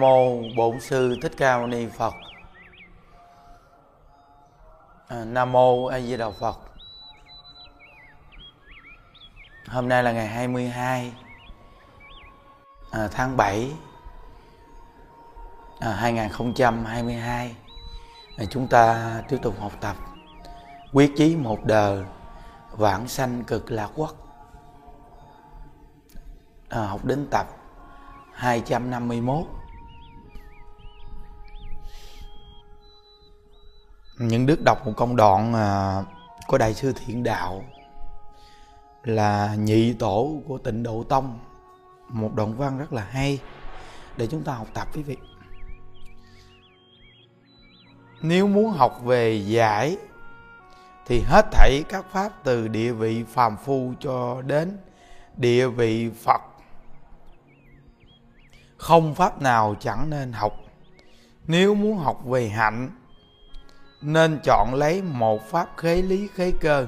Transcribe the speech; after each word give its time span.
Nam 0.00 0.08
mô 0.08 0.42
Bổn 0.56 0.80
sư 0.80 1.16
Thích 1.22 1.32
Ca 1.36 1.58
Mâu 1.58 1.66
Ni 1.66 1.86
Phật. 1.86 2.14
À, 5.08 5.24
Nam 5.24 5.52
mô 5.52 5.86
A 5.86 6.00
Di 6.00 6.16
Đà 6.16 6.30
Phật. 6.30 6.58
Hôm 9.68 9.88
nay 9.88 10.02
là 10.02 10.12
ngày 10.12 10.26
22 10.26 11.12
à, 12.90 13.08
tháng 13.12 13.36
7 13.36 13.72
à, 15.80 15.92
2022. 15.92 17.56
À, 18.36 18.44
chúng 18.50 18.68
ta 18.68 19.12
tiếp 19.28 19.38
tục 19.42 19.54
học 19.60 19.72
tập 19.80 19.96
quyết 20.92 21.12
chí 21.16 21.36
một 21.36 21.64
đời 21.64 22.04
vãng 22.70 23.08
sanh 23.08 23.44
cực 23.44 23.70
lạc 23.70 23.90
quốc. 23.94 24.14
À, 26.68 26.86
học 26.86 27.04
đến 27.04 27.26
tập 27.30 27.46
251 28.32 29.59
Những 34.20 34.46
đức 34.46 34.62
đọc 34.64 34.86
một 34.86 34.92
công 34.96 35.16
đoạn 35.16 35.54
à, 35.54 36.02
của 36.46 36.58
Đại 36.58 36.74
sư 36.74 36.92
Thiện 36.92 37.22
Đạo 37.22 37.64
là 39.04 39.54
nhị 39.54 39.92
tổ 39.92 40.42
của 40.48 40.58
tịnh 40.58 40.82
Độ 40.82 41.02
Tông. 41.08 41.38
Một 42.08 42.30
đoạn 42.34 42.54
văn 42.56 42.78
rất 42.78 42.92
là 42.92 43.06
hay 43.10 43.38
để 44.16 44.26
chúng 44.26 44.42
ta 44.42 44.52
học 44.52 44.66
tập 44.74 44.88
quý 44.94 45.02
vị. 45.02 45.16
Nếu 48.22 48.46
muốn 48.46 48.70
học 48.70 49.00
về 49.04 49.34
giải 49.46 49.96
thì 51.06 51.20
hết 51.26 51.46
thảy 51.52 51.82
các 51.88 52.04
pháp 52.12 52.32
từ 52.44 52.68
địa 52.68 52.92
vị 52.92 53.24
phàm 53.24 53.56
phu 53.56 53.92
cho 54.00 54.42
đến 54.42 54.78
địa 55.36 55.68
vị 55.68 56.10
Phật. 56.10 56.40
Không 58.76 59.14
pháp 59.14 59.42
nào 59.42 59.76
chẳng 59.80 60.10
nên 60.10 60.32
học. 60.32 60.52
Nếu 61.46 61.74
muốn 61.74 61.98
học 61.98 62.24
về 62.24 62.48
hạnh 62.48 62.90
nên 64.02 64.40
chọn 64.44 64.74
lấy 64.74 65.02
một 65.02 65.50
pháp 65.50 65.68
khế 65.76 66.02
lý, 66.02 66.28
khế 66.34 66.52
cơ, 66.60 66.86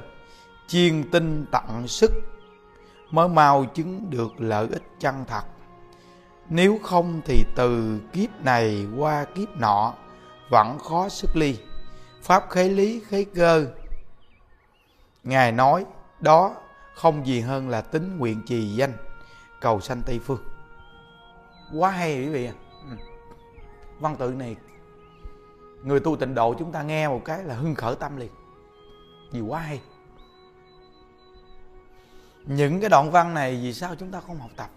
chiên 0.66 1.10
tinh 1.10 1.46
tặng 1.50 1.88
sức, 1.88 2.10
mới 3.10 3.28
mau 3.28 3.64
chứng 3.64 4.10
được 4.10 4.32
lợi 4.38 4.68
ích 4.72 4.82
chân 5.00 5.24
thật. 5.26 5.42
Nếu 6.48 6.78
không 6.82 7.20
thì 7.24 7.44
từ 7.56 7.98
kiếp 8.12 8.44
này 8.44 8.86
qua 8.96 9.24
kiếp 9.24 9.48
nọ 9.56 9.94
vẫn 10.50 10.78
khó 10.78 11.08
sức 11.08 11.36
ly. 11.36 11.58
Pháp 12.22 12.50
khế 12.50 12.68
lý, 12.68 13.02
khế 13.08 13.24
cơ, 13.24 13.66
ngài 15.24 15.52
nói 15.52 15.84
đó 16.20 16.54
không 16.94 17.26
gì 17.26 17.40
hơn 17.40 17.68
là 17.68 17.80
tính 17.80 18.18
nguyện 18.18 18.42
trì 18.46 18.74
danh. 18.74 18.92
Cầu 19.60 19.80
sanh 19.80 20.02
tây 20.06 20.20
phương. 20.24 20.42
Quá 21.74 21.90
hay 21.90 22.16
quý 22.16 22.28
vị 22.28 22.46
ừ. 22.90 22.96
văn 24.00 24.16
tự 24.16 24.30
này 24.30 24.56
người 25.82 26.00
tu 26.00 26.16
tịnh 26.16 26.34
độ 26.34 26.54
chúng 26.54 26.72
ta 26.72 26.82
nghe 26.82 27.08
một 27.08 27.20
cái 27.24 27.44
là 27.44 27.54
hưng 27.54 27.74
khởi 27.74 27.94
tâm 27.94 28.16
liền. 28.16 28.30
Vì 29.32 29.40
quá 29.40 29.60
hay. 29.60 29.80
Những 32.46 32.80
cái 32.80 32.90
đoạn 32.90 33.10
văn 33.10 33.34
này 33.34 33.60
vì 33.62 33.74
sao 33.74 33.94
chúng 33.94 34.10
ta 34.10 34.20
không 34.20 34.38
học 34.38 34.50
tập? 34.56 34.70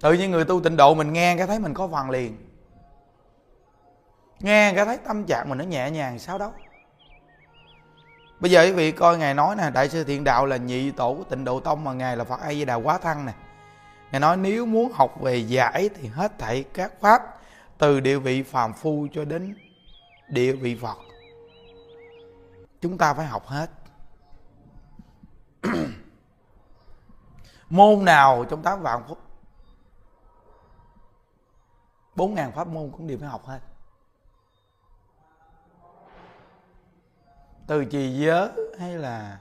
Tự 0.00 0.12
nhiên 0.12 0.30
người 0.30 0.44
tu 0.44 0.60
tịnh 0.60 0.76
độ 0.76 0.94
mình 0.94 1.12
nghe 1.12 1.36
cái 1.36 1.46
thấy 1.46 1.58
mình 1.58 1.74
có 1.74 1.88
phần 1.88 2.10
liền. 2.10 2.36
Nghe 4.40 4.72
cái 4.76 4.84
thấy 4.84 4.98
tâm 4.98 5.24
trạng 5.24 5.48
mình 5.48 5.58
nó 5.58 5.64
nhẹ 5.64 5.90
nhàng, 5.90 6.18
sao 6.18 6.38
đó 6.38 6.52
bây 8.40 8.50
giờ 8.50 8.62
quý 8.62 8.72
vị 8.72 8.92
coi 8.92 9.18
ngài 9.18 9.34
nói 9.34 9.56
nè, 9.56 9.70
đại 9.70 9.88
sư 9.88 10.04
thiện 10.04 10.24
đạo 10.24 10.46
là 10.46 10.56
nhị 10.56 10.90
tổ 10.90 11.14
của 11.14 11.24
tịnh 11.24 11.44
độ 11.44 11.60
tông 11.60 11.84
mà 11.84 11.92
ngài 11.92 12.16
là 12.16 12.24
phật 12.24 12.40
a 12.40 12.52
di 12.52 12.64
đà 12.64 12.74
quá 12.74 12.98
thăng 12.98 13.26
nè. 13.26 13.32
Ngài 14.12 14.20
nói 14.20 14.36
nếu 14.36 14.66
muốn 14.66 14.92
học 14.92 15.20
về 15.20 15.36
giải 15.36 15.90
thì 15.94 16.08
hết 16.08 16.38
thảy 16.38 16.64
các 16.74 16.92
pháp 17.00 17.22
từ 17.84 18.00
địa 18.00 18.18
vị 18.18 18.42
phàm 18.42 18.72
phu 18.72 19.06
cho 19.12 19.24
đến 19.24 19.56
địa 20.28 20.52
vị 20.52 20.78
phật. 20.82 20.96
Chúng 22.80 22.98
ta 22.98 23.14
phải 23.14 23.26
học 23.26 23.46
hết. 23.46 23.70
Môn 27.68 28.04
nào 28.04 28.44
trong 28.50 28.62
tám 28.62 28.82
vạn 28.82 29.02
phút 29.08 29.18
bốn 32.14 32.34
ngàn 32.34 32.52
pháp 32.52 32.66
môn 32.68 32.90
cũng 32.90 33.06
đều 33.06 33.18
phải 33.18 33.28
học 33.28 33.46
hết. 33.46 33.60
Từ 37.66 37.84
trì 37.84 38.18
giới 38.18 38.50
hay 38.78 38.98
là 38.98 39.40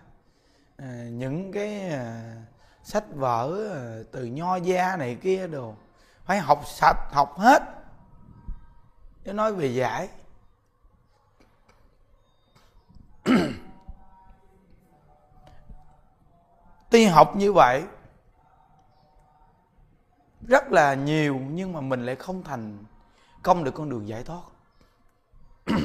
à, 0.77 1.05
những 1.11 1.51
cái 1.51 1.89
à, 1.89 2.35
sách 2.83 3.05
vở 3.13 3.69
à, 3.73 4.03
từ 4.11 4.25
nho 4.25 4.55
gia 4.55 4.95
này 4.95 5.15
kia 5.21 5.47
đồ 5.47 5.75
phải 6.25 6.39
học 6.39 6.61
sạch 6.65 6.97
học 7.11 7.39
hết 7.39 7.82
nếu 9.25 9.33
nói 9.33 9.53
về 9.53 9.67
giải. 9.67 10.09
Tuy 16.89 17.05
học 17.05 17.35
như 17.35 17.53
vậy, 17.53 17.83
rất 20.47 20.71
là 20.71 20.93
nhiều 20.93 21.39
nhưng 21.49 21.73
mà 21.73 21.81
mình 21.81 22.05
lại 22.05 22.15
không 22.15 22.43
thành 22.43 22.83
công 23.43 23.63
được 23.63 23.71
con 23.73 23.89
đường 23.89 24.07
giải 24.07 24.23
thoát. 24.23 24.41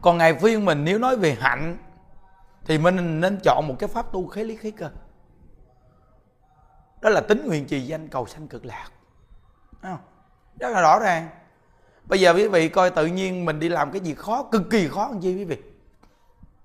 Còn 0.00 0.18
ngài 0.18 0.34
phiên 0.34 0.64
mình 0.64 0.84
nếu 0.84 0.98
nói 0.98 1.16
về 1.16 1.36
hạnh, 1.40 1.76
thì 2.64 2.78
mình 2.78 3.20
nên 3.20 3.40
chọn 3.44 3.68
một 3.68 3.76
cái 3.78 3.88
pháp 3.88 4.12
tu 4.12 4.26
khế 4.28 4.44
lý 4.44 4.56
khế 4.56 4.70
cơ. 4.70 4.90
Đó 7.00 7.10
là 7.10 7.20
tính 7.20 7.46
nguyện 7.46 7.66
trì 7.66 7.80
danh 7.80 8.08
cầu 8.08 8.26
sanh 8.26 8.48
cực 8.48 8.64
lạc. 8.64 8.88
Đó 10.56 10.68
là 10.68 10.80
rõ 10.80 10.98
ràng 10.98 11.28
bây 12.06 12.20
giờ 12.20 12.34
quý 12.34 12.48
vị 12.48 12.68
coi 12.68 12.90
tự 12.90 13.06
nhiên 13.06 13.44
mình 13.44 13.60
đi 13.60 13.68
làm 13.68 13.90
cái 13.90 14.00
gì 14.00 14.14
khó, 14.14 14.42
cực 14.42 14.62
kỳ 14.70 14.88
khó, 14.88 15.08
làm 15.08 15.20
chi 15.20 15.34
quý 15.36 15.44
vị? 15.44 15.62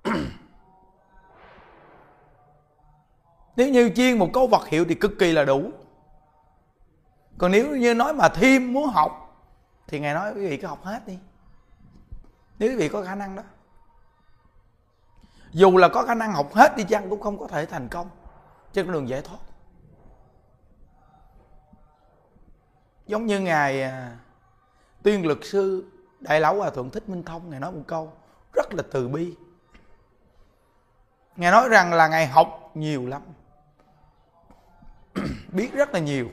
Nếu 3.55 3.69
như 3.69 3.91
chiên 3.95 4.17
một 4.17 4.29
câu 4.33 4.47
vật 4.47 4.67
hiệu 4.67 4.85
thì 4.89 4.95
cực 4.95 5.11
kỳ 5.19 5.31
là 5.31 5.45
đủ. 5.45 5.71
Còn 7.37 7.51
nếu 7.51 7.75
như 7.75 7.93
nói 7.93 8.13
mà 8.13 8.29
thêm 8.29 8.73
muốn 8.73 8.87
học, 8.87 9.11
thì 9.87 9.99
ngài 9.99 10.13
nói 10.13 10.33
quý 10.35 10.47
vị 10.47 10.57
cứ 10.57 10.67
học 10.67 10.83
hết 10.83 11.07
đi. 11.07 11.19
Nếu 12.59 12.69
quý 12.69 12.75
vị 12.75 12.89
có 12.89 13.03
khả 13.03 13.15
năng 13.15 13.35
đó. 13.35 13.43
Dù 15.51 15.77
là 15.77 15.89
có 15.89 16.03
khả 16.03 16.15
năng 16.15 16.33
học 16.33 16.53
hết 16.53 16.77
đi 16.77 16.83
chăng 16.83 17.09
cũng 17.09 17.21
không 17.21 17.37
có 17.37 17.47
thể 17.47 17.65
thành 17.65 17.87
công 17.87 18.09
trên 18.73 18.85
con 18.85 18.93
đường 18.93 19.09
giải 19.09 19.21
thoát. 19.21 19.39
Giống 23.07 23.25
như 23.25 23.39
ngài 23.39 23.83
à, 23.83 24.17
tiên 25.03 25.25
luật 25.25 25.37
sư, 25.41 25.85
đại 26.19 26.41
lão 26.41 26.55
hòa 26.55 26.69
thượng 26.69 26.89
thích 26.89 27.09
minh 27.09 27.23
thông 27.23 27.49
ngài 27.49 27.59
nói 27.59 27.71
một 27.71 27.83
câu 27.87 28.13
rất 28.53 28.73
là 28.73 28.83
từ 28.91 29.07
bi. 29.07 29.35
Ngài 31.35 31.51
nói 31.51 31.69
rằng 31.69 31.93
là 31.93 32.07
ngài 32.07 32.27
học 32.27 32.71
nhiều 32.73 33.05
lắm, 33.07 33.21
biết 35.51 35.73
rất 35.73 35.93
là 35.93 35.99
nhiều. 35.99 36.29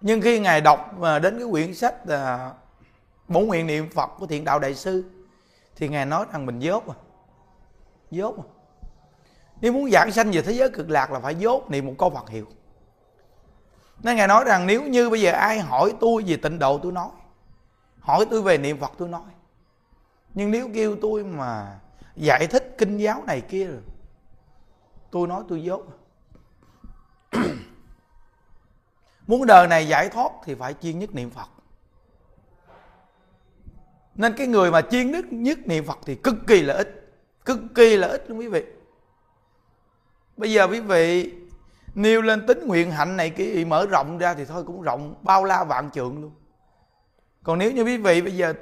Nhưng 0.00 0.20
khi 0.20 0.40
ngài 0.40 0.60
đọc 0.60 0.94
mà 0.98 1.18
đến 1.18 1.38
cái 1.38 1.48
quyển 1.50 1.74
sách 1.74 2.06
là 2.06 2.54
bốn 3.28 3.46
nguyện 3.46 3.66
niệm 3.66 3.90
phật 3.90 4.10
của 4.18 4.26
thiện 4.26 4.44
đạo 4.44 4.58
đại 4.58 4.74
sư, 4.74 5.04
thì 5.76 5.88
ngài 5.88 6.06
nói 6.06 6.26
rằng 6.32 6.46
mình 6.46 6.58
dốt 6.58 6.88
à 6.88 6.94
dốt 8.10 8.36
à. 8.36 8.44
Nếu 9.60 9.72
muốn 9.72 9.90
giảng 9.90 10.12
sanh 10.12 10.30
về 10.30 10.42
thế 10.42 10.52
giới 10.52 10.70
cực 10.70 10.90
lạc 10.90 11.10
là 11.10 11.20
phải 11.20 11.34
dốt 11.34 11.70
niệm 11.70 11.86
một 11.86 11.94
câu 11.98 12.10
phật 12.10 12.28
hiệu 12.28 12.46
nên 14.02 14.16
ngài 14.16 14.28
nói 14.28 14.44
rằng 14.44 14.66
nếu 14.66 14.82
như 14.82 15.10
bây 15.10 15.20
giờ 15.20 15.32
ai 15.32 15.60
hỏi 15.60 15.94
tôi 16.00 16.24
về 16.26 16.36
tịnh 16.36 16.58
độ 16.58 16.78
tôi 16.78 16.92
nói, 16.92 17.10
hỏi 18.00 18.26
tôi 18.30 18.42
về 18.42 18.58
niệm 18.58 18.78
phật 18.80 18.92
tôi 18.98 19.08
nói. 19.08 19.30
Nhưng 20.34 20.50
nếu 20.50 20.70
kêu 20.74 20.96
tôi 21.02 21.24
mà 21.24 21.78
giải 22.16 22.46
thích 22.46 22.74
kinh 22.78 22.96
giáo 22.96 23.24
này 23.26 23.40
kia 23.40 23.66
rồi 23.66 23.82
tôi 25.10 25.28
nói 25.28 25.42
tôi 25.48 25.62
dốt. 25.62 25.82
Muốn 29.26 29.46
đời 29.46 29.68
này 29.68 29.88
giải 29.88 30.08
thoát 30.08 30.32
thì 30.44 30.54
phải 30.54 30.74
chuyên 30.82 30.98
nhất 30.98 31.14
niệm 31.14 31.30
phật. 31.30 31.48
Nên 34.14 34.34
cái 34.36 34.46
người 34.46 34.70
mà 34.70 34.80
chuyên 34.80 35.10
nhất 35.10 35.24
nhất 35.30 35.58
niệm 35.64 35.84
phật 35.84 35.98
thì 36.06 36.14
cực 36.14 36.34
kỳ 36.46 36.62
là 36.62 36.74
ít, 36.74 37.12
cực 37.44 37.58
kỳ 37.74 37.96
là 37.96 38.08
ít 38.08 38.24
luôn 38.28 38.38
quý 38.38 38.48
vị. 38.48 38.64
Bây 40.36 40.52
giờ 40.52 40.66
quý 40.66 40.80
vị 40.80 41.32
nêu 41.96 42.22
lên 42.22 42.46
tính 42.46 42.66
nguyện 42.66 42.90
hạnh 42.90 43.16
này 43.16 43.30
kia 43.30 43.64
mở 43.66 43.86
rộng 43.86 44.18
ra 44.18 44.34
thì 44.34 44.44
thôi, 44.44 44.64
cũng 44.66 44.82
rộng 44.82 45.14
bao 45.22 45.44
la 45.44 45.64
vạn 45.64 45.90
trượng 45.90 46.22
luôn. 46.22 46.32
Còn 47.42 47.58
nếu 47.58 47.72
như 47.72 47.82
quý 47.82 47.96
vị 47.96 48.22
bây 48.22 48.36
giờ 48.36 48.54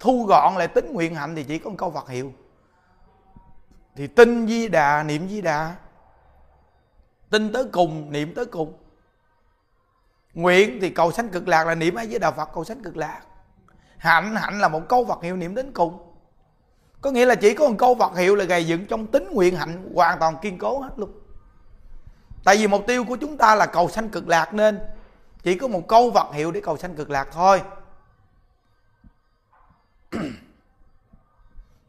thu 0.00 0.24
gọn 0.24 0.54
lại 0.54 0.68
tính 0.68 0.92
nguyện 0.92 1.14
hạnh 1.14 1.34
thì 1.36 1.44
chỉ 1.44 1.58
có 1.58 1.70
một 1.70 1.76
câu 1.78 1.90
Phật 1.90 2.08
hiệu. 2.08 2.32
Thì 3.96 4.06
tin 4.06 4.46
di 4.46 4.68
đà, 4.68 5.02
niệm 5.02 5.28
di 5.28 5.40
đà. 5.40 5.76
Tin 7.30 7.52
tới 7.52 7.64
cùng, 7.72 8.12
niệm 8.12 8.34
tới 8.34 8.46
cùng. 8.46 8.72
Nguyện 10.34 10.78
thì 10.80 10.90
cầu 10.90 11.12
sanh 11.12 11.28
cực 11.28 11.48
lạc 11.48 11.66
là 11.66 11.74
niệm 11.74 11.94
ai 11.94 12.06
với 12.06 12.18
đạo 12.18 12.32
phật, 12.32 12.48
cầu 12.54 12.64
sanh 12.64 12.82
cực 12.82 12.96
lạc. 12.96 13.20
Hạnh 13.96 14.36
hạnh 14.36 14.60
là 14.60 14.68
một 14.68 14.88
câu 14.88 15.06
phật 15.06 15.22
hiệu, 15.22 15.36
niệm 15.36 15.54
đến 15.54 15.72
cùng. 15.72 16.14
Có 17.00 17.10
nghĩa 17.10 17.26
là 17.26 17.34
chỉ 17.34 17.54
có 17.54 17.68
một 17.68 17.74
câu 17.78 17.94
phật 17.94 18.16
hiệu 18.16 18.36
là 18.36 18.44
gầy 18.44 18.66
dựng 18.66 18.86
trong 18.86 19.06
tính 19.06 19.28
nguyện 19.32 19.56
hạnh 19.56 19.90
hoàn 19.94 20.18
toàn 20.18 20.36
kiên 20.42 20.58
cố 20.58 20.80
hết 20.80 20.90
luôn 20.96 21.19
tại 22.44 22.56
vì 22.56 22.66
mục 22.66 22.86
tiêu 22.86 23.04
của 23.04 23.16
chúng 23.16 23.36
ta 23.36 23.54
là 23.54 23.66
cầu 23.66 23.88
sanh 23.88 24.08
cực 24.08 24.28
lạc 24.28 24.54
nên 24.54 24.80
chỉ 25.42 25.58
có 25.58 25.68
một 25.68 25.88
câu 25.88 26.10
vật 26.10 26.30
hiệu 26.32 26.50
để 26.50 26.60
cầu 26.60 26.76
sanh 26.76 26.94
cực 26.94 27.10
lạc 27.10 27.28
thôi. 27.32 27.62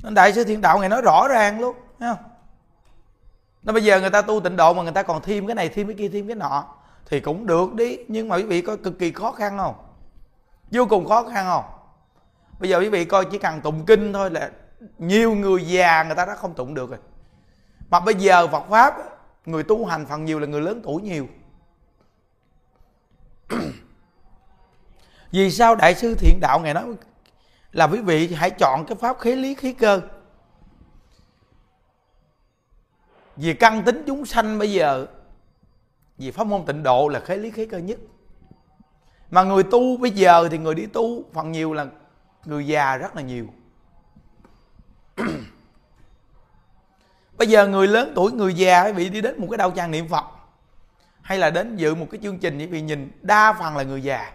Nên 0.04 0.14
đại 0.14 0.34
sư 0.34 0.44
thiện 0.44 0.62
đạo 0.62 0.80
ngày 0.80 0.90
nói 0.90 1.02
rõ 1.02 1.28
ràng 1.28 1.60
luôn, 1.60 1.76
thấy 2.00 2.10
không? 2.16 2.24
Nó 3.64 3.74
bây 3.74 3.84
giờ 3.84 4.00
người 4.00 4.10
ta 4.10 4.22
tu 4.22 4.40
tịnh 4.40 4.56
độ 4.56 4.74
mà 4.74 4.84
người 4.84 4.92
ta 4.92 5.04
còn 5.04 5.22
thêm 5.22 5.48
cái 5.48 5.56
này, 5.56 5.70
thêm 5.70 5.88
cái 5.88 5.96
kia, 5.96 6.10
thêm 6.10 6.28
cái 6.28 6.36
nọ 6.36 6.66
thì 7.06 7.20
cũng 7.20 7.46
được 7.46 7.74
đi. 7.74 7.98
Nhưng 8.08 8.30
mà 8.30 8.36
quý 8.36 8.44
vị 8.44 8.62
coi 8.62 8.78
cực 8.78 9.00
kỳ 9.00 9.12
khó 9.12 9.32
khăn 9.32 9.58
không? 9.58 9.76
Vô 10.72 10.86
cùng 10.86 11.08
khó 11.08 11.24
khăn 11.24 11.46
không? 11.46 11.66
Bây 12.60 12.70
giờ 12.70 12.80
quý 12.80 12.90
vị 12.90 13.06
coi 13.06 13.26
chỉ 13.26 13.38
cần 13.38 13.62
tụng 13.62 13.86
kinh 13.86 14.14
thôi 14.14 14.32
là 14.32 14.50
nhiều 14.98 15.36
người 15.36 15.68
già 15.68 16.04
người 16.04 16.16
ta 16.16 16.26
đã 16.26 16.36
không 16.36 16.54
tụng 16.54 16.74
được 16.74 16.90
rồi. 16.90 17.00
Mà 17.90 18.00
bây 18.00 18.16
giờ 18.16 18.48
Phật 18.48 18.64
pháp 18.70 18.96
người 19.46 19.64
tu 19.64 19.86
hành 19.86 20.06
phần 20.06 20.26
nhiều 20.26 20.40
là 20.40 20.48
người 20.48 20.62
lớn 20.62 20.82
tuổi 20.84 21.02
nhiều. 21.02 21.28
Vì 25.32 25.52
sao 25.52 25.76
đại 25.76 25.96
sư 25.96 26.16
thiện 26.16 26.40
đạo 26.42 26.60
ngày 26.60 26.74
nói 26.74 26.86
là 27.72 27.88
quý 27.88 28.00
vị 28.00 28.34
hãy 28.34 28.50
chọn 28.50 28.86
cái 28.88 28.96
pháp 28.96 29.20
khế 29.20 29.36
lý 29.36 29.56
khí 29.56 29.74
cơ? 29.74 30.02
Vì 33.36 33.54
căn 33.54 33.84
tính 33.84 34.04
chúng 34.08 34.26
sanh 34.26 34.60
bây 34.60 34.72
giờ, 34.72 35.08
vì 36.18 36.32
pháp 36.32 36.48
môn 36.48 36.66
tịnh 36.66 36.84
độ 36.84 37.08
là 37.08 37.20
khế 37.20 37.38
lý 37.38 37.52
khí 37.52 37.66
cơ 37.66 37.78
nhất. 37.78 38.00
Mà 39.32 39.44
người 39.44 39.64
tu 39.64 39.98
bây 39.98 40.12
giờ 40.12 40.48
thì 40.52 40.58
người 40.58 40.76
đi 40.76 40.86
tu 40.86 41.24
phần 41.34 41.52
nhiều 41.52 41.74
là 41.74 41.88
người 42.46 42.68
già 42.68 42.98
rất 42.98 43.16
là 43.16 43.22
nhiều. 43.22 43.48
Giờ 47.52 47.68
người 47.68 47.88
lớn 47.88 48.12
tuổi, 48.16 48.32
người 48.32 48.54
già 48.54 48.92
bị 48.92 49.10
đi 49.10 49.22
đến 49.22 49.42
một 49.42 49.48
cái 49.52 49.58
đau 49.58 49.72
tràng 49.72 49.92
niệm 49.92 50.08
phật, 50.08 50.26
hay 51.22 51.38
là 51.38 51.50
đến 51.50 51.76
dự 51.76 51.96
một 51.96 52.08
cái 52.12 52.20
chương 52.24 52.38
trình 52.38 52.58
như 52.58 52.68
vị 52.68 52.82
nhìn 52.82 53.12
đa 53.22 53.54
phần 53.54 53.78
là 53.78 53.84
người 53.84 54.04
già. 54.04 54.32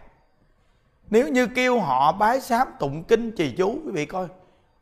Nếu 1.11 1.29
như 1.29 1.47
kêu 1.47 1.81
họ 1.81 2.13
bái 2.13 2.41
sám, 2.41 2.69
tụng 2.79 3.05
kinh, 3.05 3.33
trì 3.37 3.51
chú, 3.51 3.79
quý 3.85 3.93
vị 3.93 4.07
coi, 4.07 4.27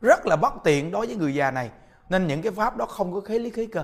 rất 0.01 0.25
là 0.25 0.35
bất 0.35 0.53
tiện 0.63 0.91
đối 0.91 1.07
với 1.07 1.15
người 1.15 1.35
già 1.35 1.51
này. 1.51 1.69
Nên 2.09 2.27
những 2.27 2.41
cái 2.41 2.51
pháp 2.51 2.77
đó 2.77 2.85
không 2.85 3.13
có 3.13 3.19
khế 3.19 3.39
lý 3.39 3.49
khế 3.49 3.65
cơ. 3.65 3.83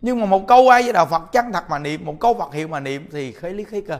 Nhưng 0.00 0.20
mà 0.20 0.26
một 0.26 0.46
câu 0.48 0.68
ai 0.68 0.82
với 0.82 0.92
đạo 0.92 1.06
phật 1.06 1.32
chân 1.32 1.52
thật 1.52 1.64
mà 1.70 1.78
niệm, 1.78 2.04
một 2.04 2.14
câu 2.20 2.34
phật 2.34 2.54
hiệu 2.54 2.68
mà 2.68 2.80
niệm 2.80 3.08
thì 3.12 3.32
khế 3.32 3.50
lý 3.50 3.64
khế 3.64 3.80
cơ. 3.80 3.98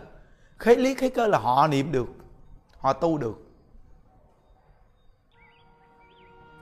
Khế 0.58 0.76
lý 0.76 0.94
khế 0.94 1.08
cơ 1.08 1.26
là 1.26 1.38
họ 1.38 1.66
niệm 1.66 1.92
được, 1.92 2.08
họ 2.78 2.92
tu 2.92 3.18
được. 3.18 3.49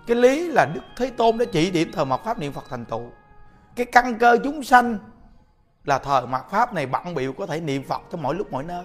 Cái 0.09 0.17
lý 0.17 0.49
là 0.49 0.67
đức 0.75 0.81
thế 0.97 1.11
tôn 1.11 1.39
đã 1.39 1.45
chỉ 1.53 1.71
điểm 1.71 1.93
thờ 1.93 2.05
mạt 2.05 2.21
pháp 2.25 2.39
niệm 2.39 2.53
phật 2.53 2.65
thành 2.69 2.85
tựu. 2.85 3.03
Cái 3.77 3.87
căn 3.87 4.19
cơ 4.19 4.39
chúng 4.45 4.63
sanh 4.63 4.99
là 5.85 5.99
thờ 5.99 6.27
mạt 6.27 6.51
pháp 6.51 6.75
này 6.75 6.87
bận 6.87 7.15
biểu 7.15 7.33
có 7.33 7.47
thể 7.47 7.61
niệm 7.61 7.83
phật 7.83 8.03
trong 8.11 8.23
mỗi 8.23 8.35
lúc 8.35 8.53
mỗi 8.53 8.65
nơi. 8.65 8.85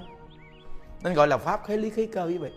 Nên 1.03 1.13
gọi 1.13 1.27
là 1.27 1.37
pháp 1.37 1.65
khế 1.65 1.77
lý 1.77 1.89
khí 1.89 2.07
cơ 2.07 2.25
quý 2.25 2.37
vị. 2.37 2.51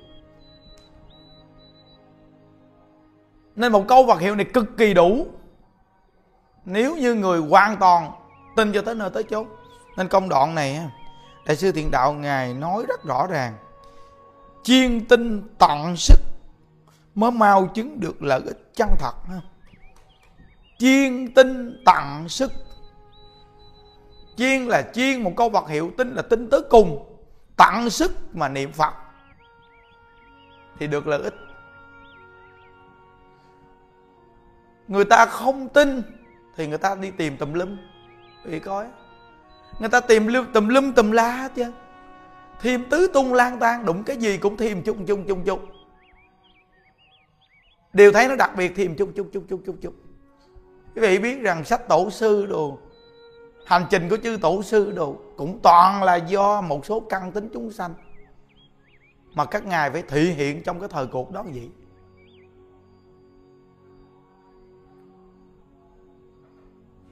Nên 3.56 3.72
một 3.72 3.84
câu 3.88 4.04
vật 4.04 4.20
hiệu 4.20 4.34
này 4.34 4.46
cực 4.54 4.76
kỳ 4.76 4.94
đủ. 4.94 5.26
Nếu 6.64 6.96
như 6.96 7.14
người 7.14 7.40
hoàn 7.40 7.76
toàn 7.76 8.10
tin 8.56 8.72
cho 8.72 8.82
tới 8.82 8.94
nơi 8.94 9.10
tới 9.10 9.22
chốn. 9.22 9.46
Nên 9.96 10.08
công 10.08 10.28
đoạn 10.28 10.54
này 10.54 10.80
đại 11.46 11.56
sư 11.56 11.72
thiện 11.72 11.90
đạo 11.90 12.12
ngài 12.12 12.54
nói 12.54 12.84
rất 12.88 13.04
rõ 13.04 13.26
ràng. 13.26 13.54
Chiên 14.62 15.04
tinh 15.08 15.42
tận 15.58 15.96
sức 15.96 16.25
mới 17.16 17.30
mau 17.30 17.66
chứng 17.66 18.00
được 18.00 18.22
lợi 18.22 18.40
ích 18.46 18.70
chân 18.74 18.88
thật 18.98 19.14
chiên 20.78 21.34
tinh 21.34 21.82
tặng 21.84 22.28
sức. 22.28 22.52
Chiên 24.36 24.62
là 24.62 24.82
chiên, 24.82 25.22
một 25.22 25.32
câu 25.36 25.48
vật 25.48 25.68
hiệu 25.68 25.92
tinh 25.98 26.14
là 26.14 26.22
tinh 26.22 26.50
tới 26.50 26.60
cùng. 26.70 27.12
Tặng 27.56 27.90
sức 27.90 28.12
mà 28.32 28.48
niệm 28.48 28.72
phật. 28.72 28.94
Thì 30.78 30.86
được 30.86 31.06
lợi 31.06 31.22
ích. 31.22 31.34
Người 34.88 35.04
ta 35.04 35.26
không 35.26 35.68
tin 35.68 36.02
thì 36.56 36.66
người 36.66 36.78
ta 36.78 36.94
đi 36.94 37.10
tìm 37.10 37.36
tùm 37.36 37.52
lum. 37.52 37.76
Vì 38.44 38.58
coi. 38.58 38.86
Người 39.78 39.88
ta 39.88 40.00
tìm 40.00 40.26
lum 40.26 40.52
tùm 40.52 40.68
lum, 40.68 40.92
tùm 40.92 41.10
la 41.10 41.30
hết 41.30 41.52
chứ. 41.54 41.72
Thêm 42.60 42.84
tứ 42.90 43.10
tung 43.14 43.34
lang 43.34 43.58
tan 43.58 43.84
đụng 43.84 44.02
cái 44.04 44.16
gì 44.16 44.38
cũng 44.38 44.56
thêm 44.56 44.82
chung 44.82 45.06
chung 45.06 45.24
chung 45.28 45.44
chung 45.44 45.66
đều 47.96 48.12
thấy 48.12 48.28
nó 48.28 48.36
đặc 48.36 48.50
biệt 48.56 48.72
thêm 48.76 48.94
chút 48.96 49.08
chút 49.16 49.28
chút 49.32 49.44
chút 49.48 49.60
chút 49.66 49.76
chút 49.82 49.94
quý 50.94 51.02
vị 51.02 51.18
biết 51.18 51.40
rằng 51.40 51.64
sách 51.64 51.88
tổ 51.88 52.10
sư 52.10 52.46
đồ, 52.46 52.78
hành 53.66 53.86
trình 53.90 54.08
của 54.08 54.16
chư 54.16 54.38
tổ 54.42 54.62
sư 54.62 54.92
đồ 54.92 55.16
cũng 55.36 55.58
toàn 55.62 56.02
là 56.02 56.16
do 56.16 56.60
một 56.60 56.86
số 56.86 57.00
căn 57.00 57.32
tính 57.32 57.48
chúng 57.52 57.72
sanh 57.72 57.94
mà 59.34 59.44
các 59.44 59.66
ngài 59.66 59.90
phải 59.90 60.02
thị 60.02 60.32
hiện 60.32 60.62
trong 60.62 60.80
cái 60.80 60.88
thời 60.88 61.06
cuộc 61.06 61.32
đó 61.32 61.42
vậy. 61.42 61.70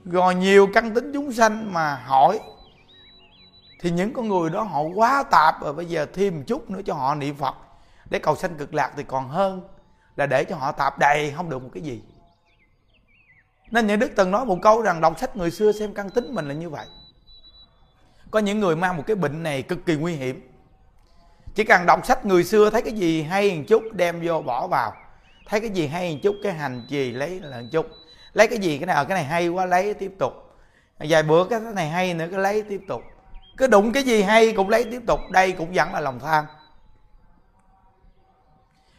Rồi 0.04 0.34
nhiều 0.34 0.68
căn 0.74 0.94
tính 0.94 1.10
chúng 1.14 1.32
sanh 1.32 1.72
mà 1.72 1.94
hỏi, 1.94 2.40
thì 3.80 3.90
những 3.90 4.12
con 4.12 4.28
người 4.28 4.50
đó 4.50 4.62
họ 4.62 4.82
quá 4.82 5.24
tạp, 5.30 5.62
rồi 5.62 5.72
bây 5.72 5.86
giờ 5.86 6.06
thêm 6.12 6.36
một 6.36 6.42
chút 6.46 6.70
nữa 6.70 6.80
cho 6.84 6.94
họ 6.94 7.14
niệm 7.14 7.34
phật. 7.34 7.54
Để 8.10 8.18
cầu 8.18 8.36
sanh 8.36 8.54
cực 8.54 8.74
lạc 8.74 8.92
thì 8.96 9.02
còn 9.02 9.28
hơn 9.28 9.60
là 10.16 10.26
để 10.26 10.44
cho 10.44 10.56
họ 10.56 10.72
tạp 10.72 10.98
đầy, 10.98 11.32
không 11.36 11.50
được 11.50 11.62
một 11.62 11.70
cái 11.74 11.82
gì. 11.82 12.02
Nên 13.70 13.86
những 13.86 13.98
đức 13.98 14.12
từng 14.16 14.30
nói 14.30 14.46
một 14.46 14.58
câu 14.62 14.82
rằng 14.82 15.00
đọc 15.00 15.18
sách 15.20 15.36
người 15.36 15.50
xưa 15.50 15.72
xem 15.72 15.94
căn 15.94 16.10
tính 16.10 16.34
mình 16.34 16.48
là 16.48 16.54
như 16.54 16.70
vậy. 16.70 16.86
Có 18.30 18.38
những 18.38 18.60
người 18.60 18.76
mang 18.76 18.96
một 18.96 19.02
cái 19.06 19.16
bệnh 19.16 19.42
này 19.42 19.62
cực 19.62 19.86
kỳ 19.86 19.96
nguy 19.96 20.14
hiểm. 20.14 20.50
Chỉ 21.54 21.64
cần 21.64 21.86
đọc 21.86 22.06
sách 22.06 22.26
người 22.26 22.44
xưa 22.44 22.70
thấy 22.70 22.82
cái 22.82 22.92
gì 22.92 23.22
hay 23.22 23.56
một 23.56 23.64
chút 23.68 23.82
đem 23.92 24.20
vô 24.24 24.42
bỏ 24.42 24.66
vào. 24.66 24.92
Thấy 25.48 25.60
cái 25.60 25.70
gì 25.70 25.86
hay 25.86 26.12
một 26.12 26.18
chút 26.22 26.36
cái 26.42 26.52
hành 26.52 26.86
trì 26.88 27.12
lấy 27.12 27.40
là 27.40 27.60
một 27.60 27.66
chút. 27.72 27.86
Lấy 28.32 28.48
cái 28.48 28.58
gì 28.58 28.78
cái 28.78 28.86
nào, 28.86 29.04
cái 29.04 29.14
này 29.14 29.24
hay 29.24 29.48
quá, 29.48 29.66
lấy 29.66 29.94
tiếp 29.94 30.12
tục. 30.18 30.32
Vài 30.98 31.22
bữa 31.22 31.44
cái 31.44 31.60
này 31.60 31.88
hay 31.88 32.14
nữa, 32.14 32.26
cái 32.30 32.40
lấy 32.40 32.62
tiếp 32.62 32.80
tục. 32.88 33.02
Cứ 33.56 33.66
đụng 33.66 33.92
cái 33.92 34.02
gì 34.02 34.22
hay 34.22 34.52
cũng 34.52 34.68
lấy 34.68 34.84
tiếp 34.84 35.02
tục. 35.06 35.20
Đây 35.30 35.52
cũng 35.52 35.72
vẫn 35.74 35.92
là 35.92 36.00
lòng 36.00 36.20
tham 36.20 36.44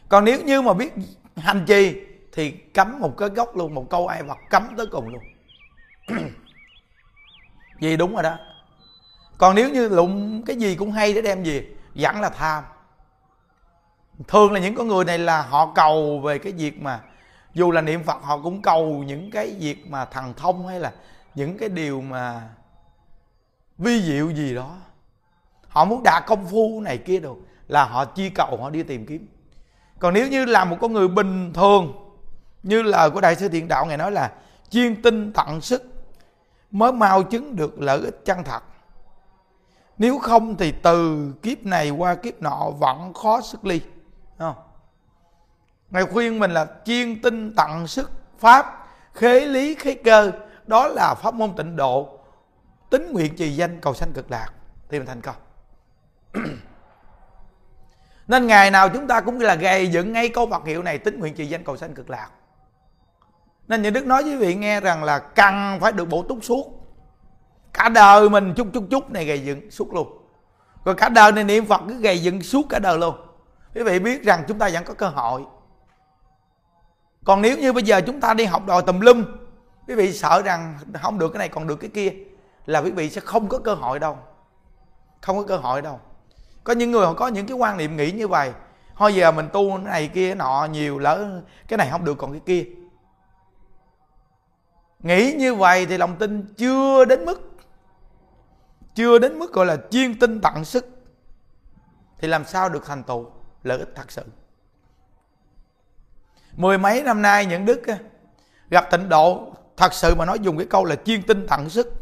còn 0.08 0.24
nếu 0.24 0.42
như 0.42 0.62
mà 0.62 0.74
biết 0.74 0.92
hành 1.36 1.64
trì, 1.66 2.00
thì 2.32 2.50
cấm 2.50 3.00
một 3.00 3.16
cái 3.18 3.28
gốc 3.28 3.56
luôn, 3.56 3.74
một 3.74 3.90
câu 3.90 4.06
ai 4.06 4.22
vật 4.22 4.38
cấm 4.50 4.74
tới 4.76 4.86
cùng 4.86 5.08
luôn. 5.08 5.22
Gì 7.80 7.96
đúng 7.96 8.14
rồi 8.14 8.22
đó. 8.22 8.38
Còn 9.38 9.54
nếu 9.54 9.70
như 9.70 9.88
lụng 9.88 10.42
cái 10.46 10.56
gì 10.56 10.76
cũng 10.76 10.92
hay 10.92 11.14
để 11.14 11.22
đem 11.22 11.44
gì 11.44 11.62
vẫn 11.94 12.20
là 12.20 12.28
tham. 12.28 12.64
Thường 14.28 14.52
là 14.52 14.60
những 14.60 14.74
con 14.74 14.88
người 14.88 15.04
này 15.04 15.18
là 15.18 15.42
họ 15.42 15.72
cầu 15.74 16.20
về 16.20 16.38
cái 16.38 16.52
việc 16.52 16.82
mà, 16.82 17.00
dù 17.54 17.70
là 17.70 17.80
niệm 17.80 18.02
phật, 18.02 18.22
họ 18.22 18.38
cũng 18.38 18.62
cầu 18.62 19.02
những 19.06 19.30
cái 19.30 19.56
việc 19.60 19.90
mà 19.90 20.04
thần 20.04 20.34
thông 20.36 20.66
hay 20.66 20.80
là 20.80 20.92
những 21.34 21.58
cái 21.58 21.68
điều 21.68 22.00
mà 22.00 22.48
vi 23.78 24.02
diệu 24.02 24.30
gì 24.30 24.54
đó. 24.54 24.76
Họ 25.68 25.84
muốn 25.84 26.02
đạt 26.02 26.26
công 26.26 26.46
phu 26.46 26.80
này 26.80 26.98
kia 26.98 27.20
đâu 27.20 27.38
là 27.68 27.84
họ 27.84 28.04
chi 28.04 28.30
cầu 28.30 28.58
họ 28.62 28.70
đi 28.70 28.82
tìm 28.82 29.06
kiếm 29.06 29.26
còn 29.98 30.14
nếu 30.14 30.28
như 30.28 30.44
là 30.44 30.64
một 30.64 30.76
con 30.80 30.92
người 30.92 31.08
bình 31.08 31.52
thường, 31.52 31.92
như 32.62 32.82
lời 32.82 33.10
của 33.10 33.20
đại 33.20 33.36
sư 33.36 33.48
thiện 33.48 33.68
đạo, 33.68 33.86
ngài 33.86 33.96
nói 33.96 34.12
là 34.12 34.32
chuyên 34.70 35.02
tinh 35.02 35.32
tận 35.32 35.60
sức, 35.60 35.82
mới 36.70 36.92
mau 36.92 37.22
chứng 37.22 37.56
được 37.56 37.80
lợi 37.80 38.00
ích 38.00 38.24
chân 38.24 38.44
thật 38.44 38.62
nếu 39.98 40.18
không 40.18 40.56
thì 40.56 40.72
từ 40.82 41.32
kiếp 41.42 41.64
này 41.64 41.90
qua 41.90 42.14
kiếp 42.14 42.42
nọ 42.42 42.70
vẫn 42.78 43.14
khó 43.14 43.40
sức 43.40 43.64
ly 43.64 43.80
không? 44.38 44.54
ngài 45.90 46.04
khuyên 46.04 46.38
mình 46.38 46.50
là 46.50 46.66
chuyên 46.84 47.22
tinh 47.22 47.54
tận 47.56 47.86
sức 47.86 48.10
pháp, 48.38 48.86
khế 49.14 49.40
lý, 49.40 49.74
khế 49.74 49.94
cơ, 49.94 50.32
đó 50.66 50.88
là 50.88 51.14
pháp 51.14 51.34
môn 51.34 51.52
tịnh 51.56 51.76
độ 51.76 52.18
tính 52.90 53.12
nguyện 53.12 53.36
trì 53.36 53.50
danh 53.50 53.80
cầu 53.80 53.94
sanh 53.94 54.12
cực 54.12 54.30
lạc 54.30 54.48
thì 54.88 54.98
mình 54.98 55.06
thành 55.06 55.20
công 55.20 55.36
nên 58.28 58.46
ngày 58.46 58.70
nào 58.70 58.88
chúng 58.88 59.06
ta 59.06 59.20
cũng 59.20 59.40
là 59.40 59.54
gây 59.54 59.86
dựng 59.86 60.12
ngay 60.12 60.28
câu 60.28 60.46
Phật 60.50 60.66
hiệu 60.66 60.82
này 60.82 60.98
tính 60.98 61.18
nguyện 61.18 61.34
trì 61.34 61.46
danh 61.46 61.64
cầu 61.64 61.76
sanh 61.76 61.94
cực 61.94 62.10
lạc. 62.10 62.28
Nên 63.68 63.82
những 63.82 63.92
đức 63.92 64.06
nói 64.06 64.22
với 64.22 64.32
quý 64.32 64.38
vị 64.38 64.54
nghe 64.54 64.80
rằng 64.80 65.04
là 65.04 65.18
cần 65.18 65.78
phải 65.80 65.92
được 65.92 66.08
bổ 66.08 66.22
túc 66.22 66.38
suốt. 66.42 66.66
Cả 67.72 67.88
đời 67.88 68.28
mình 68.28 68.54
chút 68.56 68.66
chút 68.72 68.84
chút 68.90 69.10
này 69.10 69.24
gầy 69.24 69.44
dựng 69.44 69.70
suốt 69.70 69.94
luôn. 69.94 70.18
Rồi 70.84 70.94
cả 70.94 71.08
đời 71.08 71.32
này 71.32 71.44
niệm 71.44 71.66
phật 71.66 71.80
cứ 71.88 71.94
gầy 71.94 72.18
dựng 72.22 72.42
suốt 72.42 72.66
cả 72.68 72.78
đời 72.78 72.98
luôn. 72.98 73.14
Quý 73.74 73.82
vị 73.82 73.98
biết 73.98 74.22
rằng 74.22 74.44
chúng 74.48 74.58
ta 74.58 74.68
vẫn 74.72 74.84
có 74.84 74.94
cơ 74.94 75.08
hội. 75.08 75.44
Còn 77.24 77.42
nếu 77.42 77.58
như 77.58 77.72
bây 77.72 77.82
giờ 77.82 78.00
chúng 78.00 78.20
ta 78.20 78.34
đi 78.34 78.44
học 78.44 78.66
đòi 78.66 78.82
tùm 78.82 79.00
lum, 79.00 79.24
quý 79.88 79.94
vị 79.94 80.12
sợ 80.12 80.42
rằng 80.42 80.78
không 81.02 81.18
được 81.18 81.28
cái 81.28 81.38
này, 81.38 81.48
còn 81.48 81.66
được 81.66 81.76
cái 81.76 81.90
kia, 81.94 82.12
là 82.66 82.80
quý 82.80 82.90
vị 82.90 83.10
sẽ 83.10 83.20
không 83.20 83.48
có 83.48 83.58
cơ 83.58 83.74
hội 83.74 83.98
đâu. 83.98 84.18
Không 85.20 85.36
có 85.36 85.42
cơ 85.42 85.56
hội 85.56 85.82
đâu 85.82 86.00
có 86.66 86.72
những 86.72 86.90
người 86.90 87.06
họ 87.06 87.14
có 87.14 87.28
những 87.28 87.46
cái 87.46 87.56
quan 87.56 87.76
niệm 87.76 87.96
nghĩ 87.96 88.10
như 88.10 88.28
vậy. 88.28 88.52
Thôi 88.96 89.14
giờ 89.14 89.32
mình 89.32 89.48
tu 89.52 89.70
cái 89.70 89.78
này 89.84 90.08
kia 90.08 90.34
nọ 90.34 90.68
nhiều, 90.70 90.98
lỡ 90.98 91.40
cái 91.68 91.76
này 91.76 91.88
không 91.90 92.04
được 92.04 92.14
còn 92.18 92.32
cái 92.32 92.40
kia. 92.46 92.64
Nghĩ 95.00 95.32
như 95.32 95.54
vậy 95.54 95.86
thì 95.86 95.98
lòng 95.98 96.16
tin 96.16 96.54
chưa 96.56 97.04
đến 97.04 97.24
mức, 97.24 97.50
chưa 98.94 99.18
đến 99.18 99.38
mức 99.38 99.52
gọi 99.52 99.66
là 99.66 99.76
chuyên 99.90 100.18
tinh 100.18 100.40
tận 100.40 100.64
sức. 100.64 100.86
Thì 102.18 102.28
làm 102.28 102.44
sao 102.44 102.68
được 102.68 102.86
thành 102.86 103.02
tựu? 103.02 103.26
Lợi 103.62 103.78
ích 103.78 103.92
thật 103.94 104.10
sự. 104.10 104.22
Mười 106.56 106.78
mấy 106.78 107.02
năm 107.02 107.22
nay 107.22 107.46
những 107.46 107.64
đức 107.64 107.82
gặp 108.70 108.90
tịnh 108.90 109.08
độ, 109.08 109.52
thật 109.76 109.92
sự 109.92 110.14
mà 110.14 110.24
nói 110.24 110.38
dùng 110.38 110.56
cái 110.56 110.66
câu 110.66 110.84
là 110.84 110.96
chuyên 110.96 111.22
tinh 111.22 111.46
tận 111.50 111.68
sức. 111.68 111.92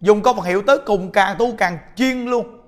Dùng 0.00 0.22
câu 0.22 0.34
Phật 0.34 0.44
hiệu 0.44 0.62
tới 0.66 0.78
cùng 0.86 1.12
càng 1.12 1.36
tu 1.38 1.56
càng 1.56 1.78
chuyên 1.96 2.24
luôn 2.24 2.63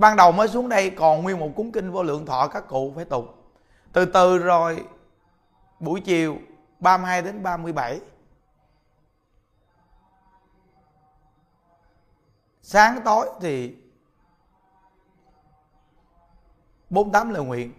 ban 0.00 0.16
đầu 0.16 0.32
mới 0.32 0.48
xuống 0.48 0.68
đây, 0.68 0.90
còn 0.90 1.22
nguyên 1.22 1.38
một 1.38 1.50
cuốn 1.56 1.72
kinh 1.72 1.92
vô 1.92 2.02
lượng 2.02 2.26
thọ, 2.26 2.48
các 2.48 2.68
cụ 2.68 2.92
phải 2.96 3.04
tụng. 3.04 3.28
Từ 3.92 4.04
từ 4.04 4.38
rồi, 4.38 4.84
buổi 5.80 6.00
chiều 6.00 6.36
32 6.78 7.22
đến 7.22 7.42
37 7.42 8.00
sáng 12.62 13.00
tối 13.04 13.30
thì 13.40 13.76
48 16.90 17.30
lời 17.30 17.44
nguyện, 17.44 17.72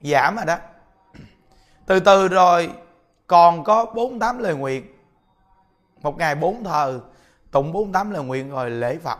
giảm 0.00 0.36
rồi 0.36 0.46
đó. 0.46 0.56
Từ 1.86 2.00
từ 2.00 2.28
rồi, 2.28 2.72
còn 3.26 3.64
có 3.64 3.84
48 3.84 4.38
lời 4.38 4.54
nguyện. 4.54 4.86
Một 6.02 6.18
ngày 6.18 6.34
bốn 6.34 6.64
thờ, 6.64 7.00
tụng 7.50 7.72
48 7.72 8.10
lời 8.10 8.24
nguyện 8.24 8.50
rồi 8.50 8.70
lễ 8.70 8.98
Phật 8.98 9.18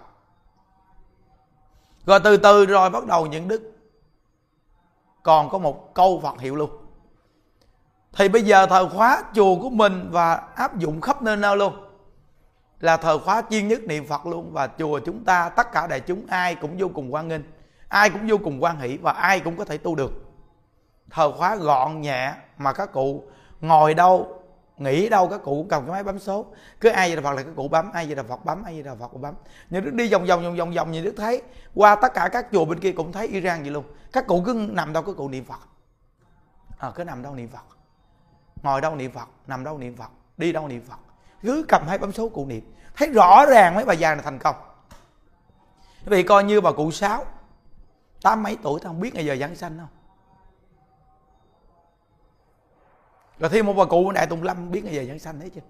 rồi 2.07 2.21
từ 2.21 2.37
từ 2.37 2.67
rồi 2.67 2.91
bắt 2.91 3.07
đầu 3.07 3.27
những 3.27 3.49
đức. 3.49 3.73
Còn 5.23 5.49
có 5.49 5.59
một 5.59 5.95
câu 5.95 6.21
Phật 6.21 6.41
hiệu 6.41 6.57
luôn. 6.57 6.71
Thì 8.13 8.29
bây 8.29 8.43
giờ 8.43 8.67
thời 8.67 8.89
khóa 8.89 9.23
chùa 9.35 9.57
của 9.63 9.71
mình 9.71 10.09
và 10.11 10.35
áp 10.35 10.79
dụng 10.79 11.01
khắp 11.01 11.23
nơi 11.23 11.37
nơi 11.37 11.57
luôn. 11.57 11.75
Là 12.81 12.97
thời 12.97 13.19
khóa 13.19 13.43
chuyên 13.51 13.69
nhất 13.69 13.81
niệm 13.83 14.07
Phật 14.07 14.27
luôn. 14.27 14.53
Và 14.53 14.69
chùa 14.79 15.01
chúng 15.05 15.25
ta, 15.25 15.49
tất 15.49 15.73
cả 15.73 15.87
đại 15.87 16.01
chúng, 16.01 16.27
ai 16.29 16.55
cũng 16.55 16.77
vô 16.79 16.89
cùng 16.95 17.15
quan 17.15 17.29
nghênh. 17.29 17.43
Ai 17.89 18.11
cũng 18.11 18.27
vô 18.29 18.37
cùng 18.45 18.63
quan 18.63 18.81
hỷ 18.81 18.97
và 18.97 19.13
ai 19.13 19.41
cũng 19.41 19.57
có 19.57 19.65
thể 19.65 19.79
tu 19.79 19.95
được. 19.95 20.13
Thời 21.11 21.33
khóa 21.33 21.57
gọn 21.57 22.01
nhẹ 22.01 22.35
mà 22.59 22.73
các 22.73 22.93
cụ 22.93 23.23
ngồi 23.61 23.95
đâu 23.95 24.44
nghĩ 24.79 25.09
đâu 25.09 25.29
các 25.29 25.41
cụ 25.45 25.55
cũng 25.55 25.69
cầm 25.69 25.85
cái 25.87 25.93
máy 25.93 26.05
bấm 26.05 26.19
số. 26.19 26.47
Cứ 26.81 26.89
ai 26.89 27.11
về 27.11 27.17
đà 27.17 27.23
phật 27.23 27.33
là 27.37 27.43
các 27.43 27.53
cụ 27.57 27.69
bấm 27.69 27.93
ai 27.93 28.07
về 28.07 28.15
đà 28.15 28.23
phật 28.23 28.45
bấm 28.45 28.63
ai 28.63 28.77
về 28.77 28.83
đà 28.83 28.95
phật 28.95 29.13
bấm. 29.13 29.35
Nhưng 29.71 29.85
đức 29.85 29.95
đi 29.95 30.13
vòng 30.13 30.27
vòng 30.27 30.43
vòng 30.43 30.57
vòng 30.57 30.73
vòng 30.73 30.93
như 30.93 31.03
đức 31.03 31.15
thấy. 31.17 31.43
Qua 31.75 31.95
tất 31.95 32.15
cả 32.15 32.29
các 32.33 32.47
chùa 32.53 32.65
bên 32.65 32.81
kia 32.81 32.93
cũng 32.93 33.13
thấy 33.13 33.27
iran 33.27 33.63
vậy 33.63 33.71
luôn. 33.71 33.85
Các 34.13 34.27
cụ 34.27 34.43
cứ 34.47 34.69
nằm 34.73 34.93
đâu 34.93 35.03
các 35.03 35.13
cụ 35.17 35.29
niệm 35.29 35.45
phật. 35.45 35.61
À, 36.79 36.91
cứ 36.95 37.05
nằm 37.05 37.23
đâu 37.23 37.35
niệm 37.35 37.49
phật. 37.49 37.77
Ngồi 38.63 38.81
đâu 38.81 38.97
niệm 38.97 39.13
phật 39.13 39.29
nằm 39.47 39.65
đâu 39.65 39.79
niệm 39.79 39.97
phật 39.97 40.11
đi 40.37 40.53
đâu 40.53 40.69
niệm 40.69 40.83
phật. 40.89 40.99
Cứ 41.43 41.65
cầm 41.69 41.83
hai 41.89 41.99
bấm 41.99 42.13
số 42.13 42.29
cụ 42.29 42.47
niệm. 42.47 42.73
Thấy 42.97 43.09
rõ 43.09 43.47
ràng 43.47 43.75
mấy 43.75 43.85
bà 43.85 43.95
già 43.95 44.15
này 44.15 44.25
thành 44.25 44.39
công. 44.39 44.57
Vì 46.05 46.23
coi 46.23 46.45
như 46.45 46.61
bà 46.61 46.73
cụ 46.73 46.91
sáu 46.91 47.25
tám 48.23 48.43
mấy 48.43 48.57
tuổi 48.63 48.81
ta 48.81 48.87
không 48.87 49.01
biết 49.01 49.15
ngày 49.15 49.25
giờ 49.27 49.37
giảng 49.37 49.57
sanh 49.57 49.79
không? 49.79 49.89
Rồi 53.39 53.51
thêm 53.51 53.67
một 53.67 53.73
bà 53.73 53.85
cụ 53.85 54.11
đại 54.11 54.27
tùng 54.27 54.43
lâm, 54.43 54.71
biết 54.71 54.85
ngày 54.85 54.95
về 54.95 55.07
giảng 55.07 55.19
sanh 55.19 55.41
đấy 55.41 55.51
chứ 55.55 55.61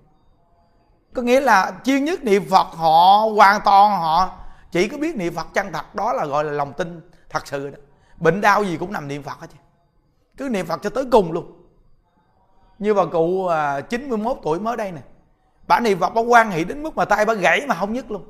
có 1.15 1.23
nghĩa 1.23 1.41
là 1.41 1.73
chuyên 1.85 2.05
nhất 2.05 2.25
niệm 2.25 2.45
phật 2.51 2.67
họ 2.67 3.27
hoàn 3.37 3.61
toàn 3.65 4.01
họ 4.01 4.31
chỉ 4.71 4.89
có 4.89 4.99
biết 4.99 5.17
niệm 5.17 5.35
phật 5.35 5.47
chân 5.55 5.73
thật, 5.73 5.95
đó 5.95 6.13
là 6.13 6.27
gọi 6.27 6.45
là 6.45 6.53
lòng 6.53 6.73
tin 6.73 7.11
thật 7.31 7.47
sự 7.47 7.71
đó. 7.71 7.77
Bệnh 8.19 8.41
đau 8.41 8.65
gì 8.65 8.77
cũng 8.77 8.93
nằm 8.93 9.09
niệm 9.09 9.23
phật 9.23 9.41
hết 9.41 9.47
chứ. 9.53 9.59
Cứ 10.37 10.49
niệm 10.49 10.67
phật 10.67 10.83
cho 10.83 10.91
tới 10.91 11.05
cùng 11.13 11.33
luôn. 11.33 11.53
Như 12.79 12.95
bà 12.95 13.05
cụ 13.05 13.47
à, 13.47 13.81
91 13.81 14.37
tuổi 14.43 14.61
mới 14.61 14.77
đây 14.77 14.93
nè. 14.93 15.01
Bà 15.67 15.81
niệm 15.81 16.01
phật, 16.01 16.15
bà 16.15 16.21
quan 16.21 16.51
hệ 16.51 16.65
đến 16.65 16.83
mức 16.83 16.97
mà 16.97 17.05
tay 17.05 17.25
bà 17.25 17.35
gãy 17.35 17.67
mà 17.67 17.75
không 17.75 17.93
nhức 17.93 18.11
luôn. 18.11 18.25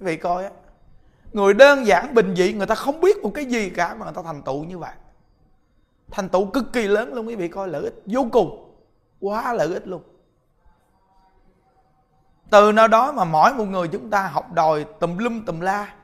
Quý 0.00 0.06
vị 0.06 0.16
coi 0.16 0.44
á, 0.44 0.50
người 1.32 1.54
đơn 1.54 1.86
giản 1.86 2.14
bình 2.14 2.34
dị, 2.36 2.52
người 2.52 2.66
ta 2.66 2.74
không 2.74 3.00
biết 3.00 3.22
một 3.22 3.30
cái 3.34 3.44
gì 3.44 3.70
cả 3.70 3.94
mà 3.94 4.04
người 4.04 4.14
ta 4.14 4.22
thành 4.22 4.42
tựu 4.42 4.64
như 4.64 4.78
vậy 4.78 4.92
thành 6.10 6.28
tựu 6.28 6.46
cực 6.46 6.72
kỳ 6.72 6.86
lớn 6.86 7.14
luôn, 7.14 7.28
quý 7.28 7.36
vị 7.36 7.48
coi, 7.48 7.68
lợi 7.68 7.82
ích 7.82 8.02
vô 8.06 8.26
cùng. 8.32 8.74
Quá 9.20 9.52
lợi 9.52 9.68
ích 9.74 9.86
luôn. 9.86 10.02
Từ 12.50 12.72
nơi 12.72 12.88
đó 12.88 13.12
mà 13.12 13.24
mỗi 13.24 13.54
một 13.54 13.64
người 13.64 13.88
chúng 13.88 14.10
ta 14.10 14.22
học 14.22 14.52
đòi 14.52 14.84
tùm 14.84 15.18
lum 15.18 15.44
tùm 15.44 15.60
la. 15.60 15.94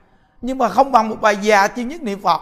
Nhưng 0.42 0.58
mà 0.58 0.68
không 0.68 0.92
bằng 0.92 1.08
một 1.08 1.16
bài 1.20 1.36
già 1.36 1.68
chuyên 1.68 1.88
nhất 1.88 2.02
niệm 2.02 2.22
phật. 2.22 2.40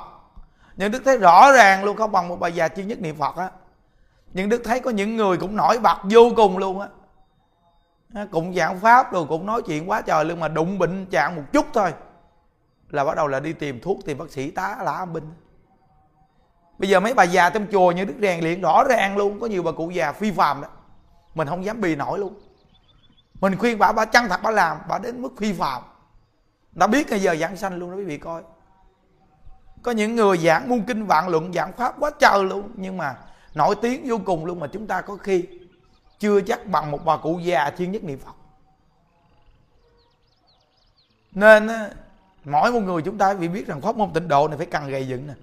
Những 0.76 0.90
đức 0.92 1.02
thấy 1.04 1.18
rõ 1.18 1.52
ràng 1.52 1.84
luôn, 1.84 1.96
không 1.96 2.12
bằng 2.12 2.28
một 2.28 2.40
bài 2.40 2.52
già 2.52 2.68
chuyên 2.68 2.88
nhất 2.88 3.00
niệm 3.00 3.16
phật 3.16 3.36
á. 3.36 3.50
Những 4.32 4.48
đức 4.48 4.62
thấy 4.64 4.80
có 4.80 4.90
những 4.90 5.16
người 5.16 5.36
cũng 5.36 5.56
nổi 5.56 5.78
bật 5.78 5.96
vô 6.10 6.30
cùng 6.36 6.58
luôn 6.58 6.80
á. 6.80 6.88
Cũng 8.30 8.54
giảng 8.54 8.80
pháp 8.80 9.12
rồi, 9.12 9.24
cũng 9.28 9.46
nói 9.46 9.62
chuyện 9.62 9.90
quá 9.90 10.00
trời 10.00 10.24
luôn, 10.24 10.40
mà 10.40 10.48
đụng 10.48 10.78
bệnh 10.78 11.06
trạng 11.06 11.36
một 11.36 11.42
chút 11.52 11.66
thôi, 11.72 11.94
là 12.90 13.04
bắt 13.04 13.16
đầu 13.16 13.26
là 13.26 13.40
đi 13.40 13.52
tìm 13.52 13.80
thuốc 13.80 13.98
tìm 14.04 14.18
bác 14.18 14.30
sĩ 14.30 14.50
tá, 14.50 14.76
lá 14.82 15.04
binh 15.04 15.30
bây 16.82 16.90
giờ 16.90 17.00
mấy 17.00 17.14
bà 17.14 17.24
già 17.24 17.50
trong 17.50 17.66
chùa 17.72 17.92
như 17.92 18.04
đức 18.04 18.14
rèn 18.20 18.40
luyện 18.40 18.60
rõ 18.60 18.84
ràng 18.84 19.16
luôn, 19.16 19.40
có 19.40 19.46
nhiều 19.46 19.62
bà 19.62 19.72
cụ 19.72 19.90
già 19.90 20.12
phi 20.12 20.30
phàm 20.30 20.60
đó. 20.60 20.68
Mình 21.34 21.48
không 21.48 21.64
dám 21.64 21.80
bì 21.80 21.96
nổi 21.96 22.18
luôn. 22.18 22.34
Mình 23.40 23.56
khuyên 23.56 23.78
bà 23.78 23.92
bà 23.92 24.04
chân 24.04 24.28
thật 24.28 24.40
bà 24.42 24.50
làm, 24.50 24.78
bà 24.88 24.98
đến 24.98 25.22
mức 25.22 25.32
phi 25.38 25.52
phàm. 25.52 25.82
Đã 26.72 26.86
biết 26.86 27.10
bây 27.10 27.20
giờ 27.20 27.36
giảng 27.36 27.56
sanh 27.56 27.76
luôn 27.76 27.90
đó, 27.90 27.96
quý 27.96 28.04
vị 28.04 28.18
coi. 28.18 28.42
Có 29.82 29.92
những 29.92 30.16
người 30.16 30.38
giảng 30.38 30.68
muôn 30.68 30.84
kinh, 30.84 31.06
vạn 31.06 31.28
luận, 31.28 31.52
giảng 31.52 31.72
pháp 31.72 31.94
quá 31.98 32.10
trời 32.18 32.44
luôn, 32.44 32.70
nhưng 32.74 32.96
mà 32.96 33.16
nổi 33.54 33.74
tiếng 33.82 34.08
vô 34.08 34.18
cùng 34.24 34.44
luôn 34.44 34.60
mà 34.60 34.66
chúng 34.66 34.86
ta 34.86 35.00
có 35.00 35.16
khi 35.16 35.44
chưa 36.18 36.40
chắc 36.40 36.66
bằng 36.66 36.90
một 36.90 37.04
bà 37.04 37.16
cụ 37.16 37.38
già 37.38 37.70
chuyên 37.78 37.92
nhất 37.92 38.04
niệm 38.04 38.18
phật. 38.18 38.34
Nên 41.32 41.68
mỗi 42.44 42.72
một 42.72 42.80
người 42.80 43.02
chúng 43.02 43.18
ta 43.18 43.34
phải 43.34 43.48
biết 43.48 43.66
rằng 43.66 43.80
pháp 43.80 43.96
môn 43.96 44.12
tịnh 44.12 44.28
độ 44.28 44.48
này 44.48 44.56
phải 44.56 44.66
cần 44.66 44.88
gầy 44.88 45.08
dựng 45.08 45.26
nè 45.26 45.34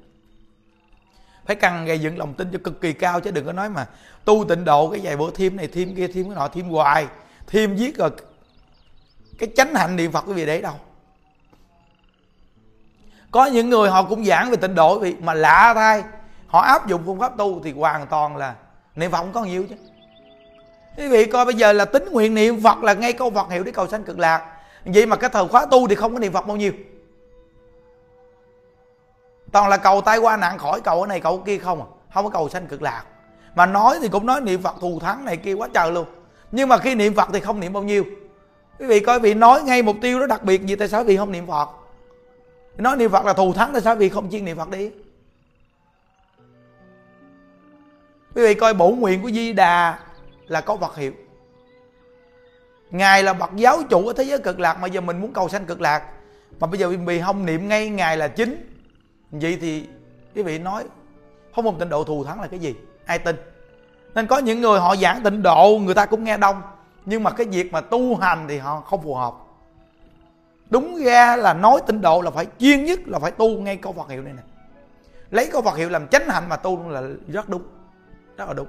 phải 1.49 1.55
cần 1.55 1.85
gây 1.85 1.99
dựng 1.99 2.17
lòng 2.17 2.33
tin 2.33 2.51
cho 2.51 2.59
cực 2.63 2.81
kỳ 2.81 2.93
cao 2.93 3.19
chứ 3.19 3.31
đừng 3.31 3.45
có 3.45 3.53
nói 3.53 3.69
mà 3.69 3.87
tu 4.25 4.45
tịnh 4.49 4.65
độ 4.65 4.89
cái 4.89 4.99
vài 5.03 5.17
bữa 5.17 5.31
thêm 5.31 5.57
này 5.57 5.67
thêm 5.67 5.95
kia 5.95 6.07
thêm 6.07 6.25
cái 6.25 6.35
nọ 6.35 6.47
thêm 6.47 6.69
hoài. 6.69 7.07
Thêm 7.47 7.75
viết 7.75 7.97
rồi 7.97 8.09
cái 9.37 9.49
chánh 9.55 9.75
hạnh 9.75 9.95
niệm 9.95 10.11
phật 10.11 10.23
quý 10.27 10.33
vị 10.33 10.45
để 10.45 10.61
đâu. 10.61 10.73
Có 13.31 13.45
những 13.45 13.69
người 13.69 13.89
họ 13.89 14.03
cũng 14.03 14.25
giảng 14.25 14.49
về 14.49 14.57
tịnh 14.57 14.75
độ 14.75 14.99
quý 14.99 15.11
vị 15.11 15.17
mà 15.21 15.33
lạ 15.33 15.73
thay, 15.75 16.03
họ 16.47 16.61
áp 16.61 16.87
dụng 16.87 17.01
phương 17.05 17.19
pháp 17.19 17.37
tu 17.37 17.61
thì 17.63 17.71
hoàn 17.71 18.07
toàn 18.07 18.37
là 18.37 18.55
niệm 18.95 19.11
phật 19.11 19.17
không 19.17 19.33
có 19.33 19.43
nhiều 19.43 19.65
chứ. 19.69 19.75
Quý 20.97 21.07
vị 21.07 21.25
coi 21.25 21.45
bây 21.45 21.53
giờ 21.53 21.73
là 21.73 21.85
tính 21.85 22.05
nguyện 22.11 22.35
niệm 22.35 22.61
phật 22.63 22.83
là 22.83 22.93
ngay 22.93 23.13
câu 23.13 23.31
phật 23.31 23.51
hiệu 23.51 23.63
để 23.63 23.71
cầu 23.71 23.87
sanh 23.87 24.03
cực 24.03 24.19
lạc. 24.19 24.57
Vậy 24.85 25.05
mà 25.05 25.15
cái 25.15 25.29
thời 25.29 25.47
khóa 25.47 25.65
tu 25.65 25.87
thì 25.87 25.95
không 25.95 26.13
có 26.13 26.19
niệm 26.19 26.33
phật 26.33 26.47
bao 26.47 26.57
nhiêu 26.57 26.71
toàn 29.51 29.69
là 29.69 29.77
cầu 29.77 30.01
tai 30.01 30.17
qua 30.17 30.37
nạn 30.37 30.57
khỏi, 30.57 30.81
cầu 30.81 31.01
ở 31.01 31.07
này, 31.07 31.19
cầu 31.19 31.37
ở 31.37 31.43
kia 31.45 31.57
không 31.57 31.81
à? 31.81 31.87
Không 32.13 32.25
có 32.25 32.31
cầu 32.31 32.49
sanh 32.49 32.67
cực 32.67 32.81
lạc. 32.81 33.03
Mà 33.55 33.65
nói 33.65 33.97
thì 34.01 34.07
cũng 34.07 34.25
nói 34.25 34.41
niệm 34.41 34.61
phật 34.61 34.75
thù 34.81 34.99
thắng 34.99 35.25
này 35.25 35.37
kia 35.37 35.53
quá 35.53 35.67
trời 35.73 35.91
luôn. 35.91 36.05
Nhưng 36.51 36.69
mà 36.69 36.77
khi 36.77 36.95
niệm 36.95 37.13
phật 37.13 37.29
thì 37.33 37.39
không 37.39 37.59
niệm 37.59 37.73
bao 37.73 37.83
nhiêu. 37.83 38.03
Quý 38.79 38.85
vị 38.85 38.99
coi 38.99 39.19
vị 39.19 39.33
nói 39.33 39.63
ngay 39.63 39.81
mục 39.81 39.95
tiêu 40.01 40.19
đó 40.19 40.27
đặc 40.27 40.43
biệt 40.43 40.65
gì, 40.65 40.75
tại 40.75 40.87
sao 40.87 41.03
vị 41.03 41.17
không 41.17 41.31
niệm 41.31 41.47
phật? 41.47 41.69
Nói 42.77 42.97
niệm 42.97 43.11
phật 43.11 43.25
là 43.25 43.33
thù 43.33 43.53
thắng, 43.53 43.73
tại 43.73 43.81
sao 43.81 43.95
vị 43.95 44.09
không 44.09 44.31
chuyên 44.31 44.45
niệm 44.45 44.57
phật 44.57 44.69
đi? 44.69 44.91
Quý 48.35 48.41
vị 48.41 48.53
coi 48.53 48.73
bổ 48.73 48.89
nguyện 48.89 49.21
của 49.21 49.31
di 49.31 49.53
đà 49.53 49.99
là 50.47 50.61
có 50.61 50.75
vật 50.75 50.95
hiệu. 50.95 51.11
Ngài 52.91 53.23
là 53.23 53.33
bậc 53.33 53.55
giáo 53.55 53.83
chủ 53.89 54.07
ở 54.07 54.13
thế 54.13 54.23
giới 54.23 54.39
cực 54.39 54.59
lạc, 54.59 54.79
mà 54.79 54.87
giờ 54.87 55.01
mình 55.01 55.21
muốn 55.21 55.33
cầu 55.33 55.49
sanh 55.49 55.65
cực 55.65 55.81
lạc. 55.81 56.03
Mà 56.59 56.67
bây 56.67 56.79
giờ 56.79 56.89
vì 57.05 57.21
không 57.21 57.45
niệm 57.45 57.67
ngay, 57.67 57.89
ngài 57.89 58.17
là 58.17 58.27
chính 58.27 58.68
vậy 59.31 59.57
thì 59.61 59.87
quý 60.35 60.43
vị 60.43 60.59
nói 60.59 60.83
không 61.55 61.65
một 61.65 61.79
tịnh 61.79 61.89
độ 61.89 62.03
thù 62.03 62.23
thắng 62.23 62.41
là 62.41 62.47
cái 62.47 62.59
gì? 62.59 62.75
Ai 63.05 63.19
tin? 63.19 63.35
Nên 64.15 64.27
có 64.27 64.37
những 64.37 64.61
người 64.61 64.79
họ 64.79 64.95
giảng 64.95 65.23
tịnh 65.23 65.41
độ, 65.43 65.79
người 65.81 65.95
ta 65.95 66.05
cũng 66.05 66.23
nghe 66.23 66.37
đông, 66.37 66.61
nhưng 67.05 67.23
mà 67.23 67.31
cái 67.31 67.47
việc 67.47 67.71
mà 67.71 67.81
tu 67.81 68.15
hành 68.15 68.45
thì 68.47 68.57
họ 68.57 68.81
không 68.81 69.01
phù 69.01 69.15
hợp. 69.15 69.33
Đúng 70.69 70.97
ra 71.03 71.35
là 71.35 71.53
nói 71.53 71.81
tịnh 71.87 72.01
độ 72.01 72.21
là 72.21 72.31
phải 72.31 72.47
chuyên 72.59 72.85
nhất, 72.85 72.99
là 73.05 73.19
phải 73.19 73.31
tu 73.31 73.49
ngay 73.49 73.77
câu 73.77 73.93
Phật 73.93 74.09
hiệu 74.09 74.21
này 74.21 74.33
nè. 74.33 74.43
Lấy 75.31 75.49
câu 75.51 75.61
Phật 75.61 75.77
hiệu 75.77 75.89
làm 75.89 76.07
chánh 76.07 76.29
hạnh 76.29 76.49
mà 76.49 76.55
tu 76.55 76.89
là 76.89 77.01
rất 77.27 77.49
đúng, 77.49 77.63
rất 78.37 78.47
là 78.47 78.53
đúng. 78.53 78.67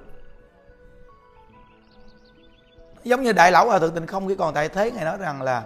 Giống 3.05 3.23
như 3.23 3.33
đại 3.33 3.53
lão 3.53 3.67
hòa 3.67 3.79
thượng 3.79 3.95
tịnh 3.95 4.07
không 4.07 4.29
cái 4.29 4.37
còn 4.37 4.55
tại 4.55 4.69
thế, 4.69 4.91
ngài 4.91 5.05
nói 5.05 5.17
rằng 5.19 5.43
là 5.43 5.65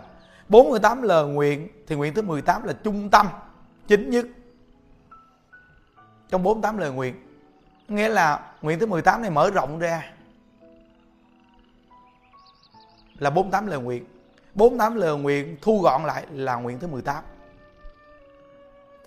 48 0.48 1.02
lời 1.02 1.26
nguyện 1.26 1.68
thì 1.86 1.96
nguyện 1.96 2.14
thứ 2.14 2.22
18 2.22 2.64
là 2.64 2.72
trung 2.72 3.10
tâm, 3.10 3.28
chính 3.88 4.10
nhất 4.10 4.26
trong 6.34 6.42
48 6.42 6.78
lời 6.78 6.90
nguyện. 6.90 7.14
Nghĩa 7.88 8.08
là 8.08 8.40
nguyện 8.62 8.78
thứ 8.78 8.86
18 8.86 9.22
này 9.22 9.30
mở 9.30 9.50
rộng 9.50 9.78
ra. 9.78 10.12
Là 13.18 13.30
48 13.30 13.66
lời 13.66 13.78
nguyện. 13.78 14.04
48 14.54 14.94
lời 14.94 15.16
nguyện 15.16 15.56
thu 15.62 15.80
gọn 15.80 16.04
lại 16.04 16.26
là 16.32 16.54
nguyện 16.54 16.78
thứ 16.78 16.86
18 16.86 17.24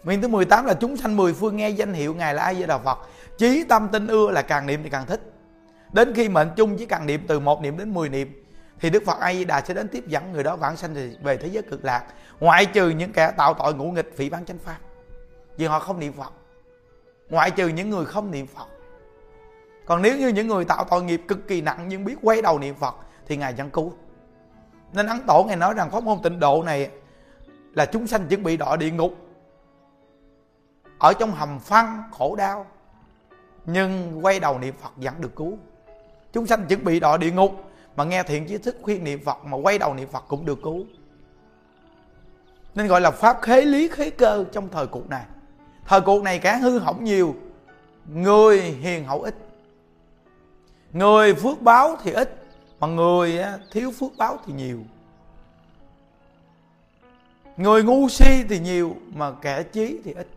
Nguyện 0.04 0.22
thứ 0.22 0.28
18 0.28 0.66
là 0.66 0.74
chúng 0.74 0.98
sanh 0.98 1.18
mười 1.18 1.34
phương 1.34 1.58
nghe 1.58 1.70
danh 1.70 1.94
hiệu 1.94 2.16
Ngài 2.16 2.34
là 2.34 2.44
ai 2.44 2.54
với 2.54 2.68
Đà 2.68 2.78
Phật. 2.78 3.00
Chí 3.38 3.64
tâm 3.64 3.88
tin 3.92 4.08
ưa 4.08 4.32
là 4.32 4.42
càng 4.42 4.66
niệm 4.66 4.84
thì 4.84 4.90
càng 4.90 5.06
thích. 5.06 5.22
Đến 5.94 6.14
khi 6.14 6.30
mệnh 6.30 6.50
chung 6.56 6.78
chỉ 6.78 6.86
càng 6.86 7.06
niệm 7.06 7.22
từ 7.28 7.40
một 7.40 7.62
niệm 7.62 7.78
đến 7.78 7.94
10 7.94 8.10
niệm, 8.10 8.44
thì 8.80 8.90
đức 8.90 9.04
phật 9.06 9.20
a 9.20 9.34
di 9.34 9.46
đà 9.46 9.62
sẽ 9.62 9.74
đến 9.74 9.88
tiếp 9.88 10.08
dẫn 10.08 10.32
người 10.32 10.44
đó 10.44 10.56
vãng 10.56 10.78
sanh 10.78 11.14
về 11.24 11.38
thế 11.38 11.48
giới 11.48 11.64
cực 11.64 11.86
lạc, 11.86 12.04
ngoại 12.40 12.66
trừ 12.66 12.90
những 12.90 13.12
kẻ 13.12 13.32
tạo 13.38 13.54
tội 13.54 13.74
ngũ 13.74 13.92
nghịch 13.92 14.14
phỉ 14.18 14.30
bán 14.30 14.46
chánh 14.46 14.58
pháp. 14.58 14.78
Vì 15.58 15.66
họ 15.66 15.80
không 15.80 16.00
niệm 16.00 16.14
phật 16.14 16.34
ngoại 17.30 17.52
trừ 17.52 17.68
những 17.68 17.90
người 17.90 18.06
không 18.06 18.32
niệm 18.32 18.48
phật. 18.48 18.68
Còn 19.86 20.02
nếu 20.02 20.18
như 20.18 20.28
những 20.28 20.48
người 20.48 20.66
tạo 20.66 20.86
tội 20.90 21.04
nghiệp 21.04 21.22
cực 21.28 21.48
kỳ 21.48 21.62
nặng 21.62 21.86
nhưng 21.88 22.06
biết 22.06 22.16
quay 22.22 22.42
đầu 22.42 22.60
niệm 22.60 22.76
phật, 22.76 22.96
thì 23.26 23.38
ngài 23.38 23.54
vẫn 23.54 23.70
cứu. 23.70 23.94
Nên 24.94 25.08
ấn 25.08 25.18
tổ 25.28 25.44
ngài 25.44 25.56
nói 25.56 25.74
rằng 25.74 25.92
pháp 25.92 26.04
môn 26.04 26.18
tịnh 26.24 26.40
độ 26.40 26.64
này 26.64 26.92
là 27.74 27.86
chúng 27.86 28.08
sanh 28.08 28.28
chuẩn 28.28 28.44
bị 28.44 28.58
đọa 28.58 28.76
địa 28.76 28.92
ngục. 28.92 29.14
Ở 31.00 31.14
trong 31.14 31.32
hầm 31.32 31.60
phăng, 31.60 32.04
khổ 32.12 32.36
đau, 32.36 32.66
nhưng 33.66 34.20
quay 34.26 34.40
đầu 34.40 34.60
niệm 34.60 34.74
phật 34.82 34.92
vẫn 34.96 35.14
được 35.20 35.36
cứu. 35.36 35.58
Chúng 36.34 36.46
sanh 36.46 36.66
chuẩn 36.66 36.84
bị 36.84 37.00
đọa 37.00 37.18
địa 37.18 37.32
ngục, 37.32 37.52
mà 37.96 38.04
nghe 38.04 38.24
thiện 38.24 38.48
chí 38.48 38.58
thức 38.58 38.78
khuyên 38.82 39.04
niệm 39.04 39.24
phật 39.26 39.46
mà 39.46 39.58
quay 39.58 39.80
đầu 39.80 39.94
niệm 39.94 40.08
phật 40.12 40.24
cũng 40.28 40.46
được 40.46 40.60
cứu. 40.64 40.86
Nên 42.76 42.88
gọi 42.88 43.02
là 43.02 43.12
pháp 43.12 43.42
khế 43.42 43.62
lý 43.62 43.88
khế 43.88 44.10
cơ 44.10 44.46
trong 44.52 44.70
thời 44.70 44.88
cuộc 44.88 45.10
này 45.10 45.26
thời 45.88 46.02
cuộc 46.02 46.24
này 46.24 46.40
kẻ 46.40 46.58
hư 46.58 46.80
hỏng 46.80 47.04
nhiều, 47.04 47.36
người 48.14 48.62
hiền 48.62 49.06
hậu 49.06 49.22
ít. 49.22 49.36
Người 50.94 51.34
phước 51.34 51.62
báo 51.62 51.96
thì 52.04 52.12
ít, 52.12 52.46
mà 52.80 52.88
người 52.88 53.40
thiếu 53.72 53.92
phước 54.00 54.12
báo 54.18 54.38
thì 54.46 54.54
nhiều. 54.54 54.80
Người 57.58 57.84
ngu 57.84 58.10
si 58.10 58.44
thì 58.50 58.60
nhiều, 58.60 58.96
mà 59.14 59.32
kẻ 59.42 59.64
trí 59.64 60.00
thì 60.04 60.14
ít. 60.14 60.28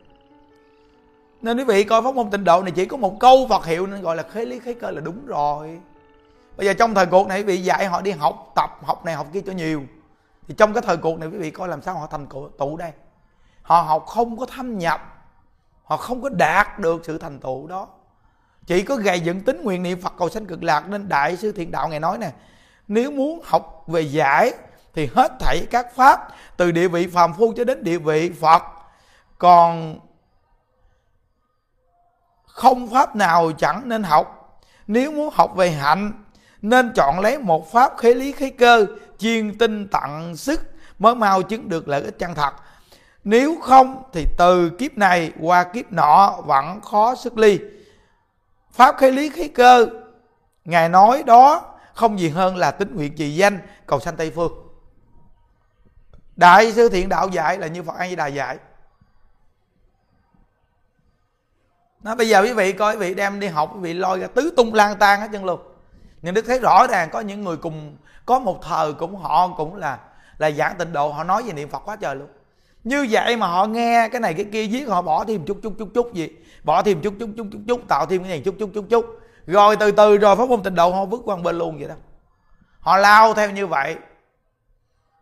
Nên 1.42 1.58
quý 1.58 1.64
vị 1.64 1.84
coi 1.84 2.02
pháp 2.02 2.14
môn 2.14 2.30
tịnh 2.30 2.44
độ 2.44 2.62
này 2.62 2.72
chỉ 2.76 2.86
có 2.86 2.96
một 2.96 3.20
câu 3.20 3.46
Phật 3.48 3.66
hiệu 3.66 3.86
nên 3.86 4.02
gọi 4.02 4.16
là 4.16 4.22
khế 4.22 4.44
lý 4.44 4.58
khế 4.58 4.74
cơ 4.74 4.90
là 4.90 5.00
đúng 5.00 5.26
rồi. 5.26 5.80
Bây 6.56 6.66
giờ 6.66 6.72
trong 6.74 6.94
thời 6.94 7.06
cuộc 7.06 7.28
này 7.28 7.38
quý 7.38 7.44
vị 7.44 7.58
dạy 7.58 7.86
họ 7.86 8.00
đi 8.00 8.10
học 8.10 8.52
tập, 8.56 8.70
học 8.82 9.04
này 9.04 9.14
học 9.14 9.26
kia 9.32 9.40
cho 9.46 9.52
nhiều. 9.52 9.82
Thì 10.48 10.54
trong 10.58 10.72
cái 10.72 10.82
thời 10.86 10.96
cuộc 10.96 11.18
này 11.18 11.28
quý 11.28 11.38
vị 11.38 11.50
coi 11.50 11.68
làm 11.68 11.82
sao 11.82 11.94
họ 11.94 12.06
thành 12.06 12.26
tụ 12.58 12.76
đây. 12.76 12.92
Họ 13.62 13.80
học 13.80 14.06
không 14.06 14.36
có 14.36 14.46
thâm 14.46 14.78
nhập 14.78 15.19
họ 15.90 15.96
không 15.96 16.22
có 16.22 16.28
đạt 16.28 16.78
được 16.78 17.02
sự 17.04 17.18
thành 17.18 17.40
tựu 17.40 17.66
đó. 17.66 17.88
Chỉ 18.66 18.82
có 18.82 18.96
gầy 18.96 19.20
dựng 19.20 19.40
tính 19.40 19.62
nguyện 19.62 19.82
niệm 19.82 20.00
phật 20.00 20.12
cầu 20.18 20.28
sanh 20.28 20.46
cực 20.46 20.62
lạc 20.62 20.88
nên 20.88 21.08
đại 21.08 21.36
sư 21.36 21.52
thiện 21.52 21.70
đạo 21.70 21.88
ngài 21.88 22.00
nói 22.00 22.18
nè, 22.18 22.32
nếu 22.88 23.10
muốn 23.10 23.40
học 23.44 23.84
về 23.86 24.00
giải 24.00 24.52
thì 24.94 25.08
hết 25.14 25.32
thảy 25.40 25.66
các 25.70 25.94
pháp, 25.94 26.28
từ 26.56 26.72
địa 26.72 26.88
vị 26.88 27.06
phàm 27.06 27.34
phu 27.34 27.52
cho 27.56 27.64
đến 27.64 27.84
địa 27.84 27.98
vị 27.98 28.30
phật. 28.40 28.62
Còn 29.38 29.98
không 32.46 32.90
pháp 32.90 33.16
nào 33.16 33.52
chẳng 33.58 33.88
nên 33.88 34.02
học. 34.02 34.60
Nếu 34.86 35.12
muốn 35.12 35.30
học 35.32 35.56
về 35.56 35.70
hạnh, 35.70 36.24
nên 36.62 36.92
chọn 36.94 37.20
lấy 37.20 37.38
một 37.38 37.72
pháp 37.72 37.92
khế 37.98 38.14
lý 38.14 38.32
khế 38.32 38.50
cơ, 38.50 38.86
chuyên 39.18 39.58
tinh 39.58 39.88
tặng 39.88 40.36
sức 40.36 40.60
mới 40.98 41.14
mau 41.14 41.42
chứng 41.42 41.68
được 41.68 41.88
lợi 41.88 42.02
ích 42.02 42.18
chân 42.18 42.34
thật 42.34 42.54
nếu 43.24 43.56
không 43.62 44.02
thì 44.12 44.26
từ 44.38 44.70
kiếp 44.78 44.98
này 44.98 45.32
qua 45.40 45.64
kiếp 45.64 45.92
nọ 45.92 46.36
vẫn 46.46 46.80
khó 46.80 47.14
sức 47.14 47.38
ly. 47.38 47.58
Pháp 48.72 48.96
khế 48.98 49.10
lý 49.10 49.30
khí 49.30 49.48
cơ, 49.48 49.86
ngài 50.64 50.88
nói 50.88 51.22
đó 51.26 51.74
không 51.94 52.20
gì 52.20 52.28
hơn 52.28 52.56
là 52.56 52.70
tính 52.70 52.96
nguyện 52.96 53.16
trì 53.16 53.34
danh 53.34 53.58
cầu 53.86 54.00
sanh 54.00 54.16
tây 54.16 54.30
phương. 54.30 54.52
Đại 56.36 56.72
sư 56.72 56.88
thiện 56.88 57.08
đạo 57.08 57.28
dạy 57.28 57.58
là 57.58 57.66
như 57.66 57.82
phật 57.82 57.96
a 57.96 58.08
di 58.08 58.16
đà 58.16 58.26
dạy. 58.26 58.58
Nó 62.02 62.14
bây 62.14 62.28
giờ 62.28 62.42
quý 62.42 62.52
vị 62.52 62.72
coi, 62.72 62.94
quý 62.94 63.00
vị 63.00 63.14
đem 63.14 63.40
đi 63.40 63.46
học, 63.46 63.70
quý 63.74 63.80
vị 63.80 63.94
lôi 63.94 64.20
ra 64.20 64.26
tứ 64.26 64.54
tung 64.56 64.74
lang 64.74 64.96
tan 64.98 65.20
hết 65.20 65.28
chân 65.32 65.44
luôn. 65.44 65.60
Nhưng 66.22 66.34
đức 66.34 66.44
thấy 66.46 66.58
rõ 66.58 66.86
ràng 66.86 67.10
có 67.12 67.20
những 67.20 67.44
người 67.44 67.56
cùng, 67.56 67.96
có 68.26 68.38
một 68.38 68.58
thời 68.62 68.92
cũng 68.92 69.16
họ 69.16 69.48
cũng 69.48 69.76
là 69.76 69.98
là 70.38 70.50
giảng 70.50 70.76
tịnh 70.78 70.92
độ, 70.92 71.12
họ 71.12 71.24
nói 71.24 71.42
về 71.42 71.52
niệm 71.52 71.68
phật 71.68 71.82
quá 71.84 71.96
trời 71.96 72.16
luôn 72.16 72.28
như 72.84 73.06
vậy 73.10 73.36
mà 73.36 73.46
họ 73.46 73.66
nghe 73.66 74.08
cái 74.12 74.20
này 74.20 74.34
cái 74.34 74.44
kia 74.52 74.66
viết 74.66 74.88
họ 74.88 75.02
bỏ 75.02 75.24
thêm 75.24 75.44
chút 75.46 75.58
chút 75.62 75.74
chút 75.78 75.88
chút 75.94 76.14
gì. 76.14 76.28
Bỏ 76.64 76.82
thêm 76.82 77.00
chút 77.00 77.14
chút 77.18 77.30
chút 77.36 77.46
chút 77.52 77.58
chút 77.68 77.88
tạo 77.88 78.06
thêm 78.06 78.20
cái 78.22 78.28
này 78.28 78.40
chút 78.44 78.54
chút 78.58 78.70
chút 78.74 78.84
chút. 78.90 79.20
Rồi 79.46 79.76
từ 79.76 79.90
từ 79.90 80.16
rồi 80.16 80.36
pháp 80.36 80.48
môn 80.48 80.62
tịnh 80.62 80.74
độ 80.74 80.90
họ 80.90 81.04
vứt 81.04 81.20
qua 81.24 81.36
bên 81.36 81.58
luôn 81.58 81.78
vậy 81.78 81.88
đó. 81.88 81.94
Họ 82.80 82.96
lao 82.96 83.34
theo 83.34 83.50
như 83.50 83.66
vậy. 83.66 83.96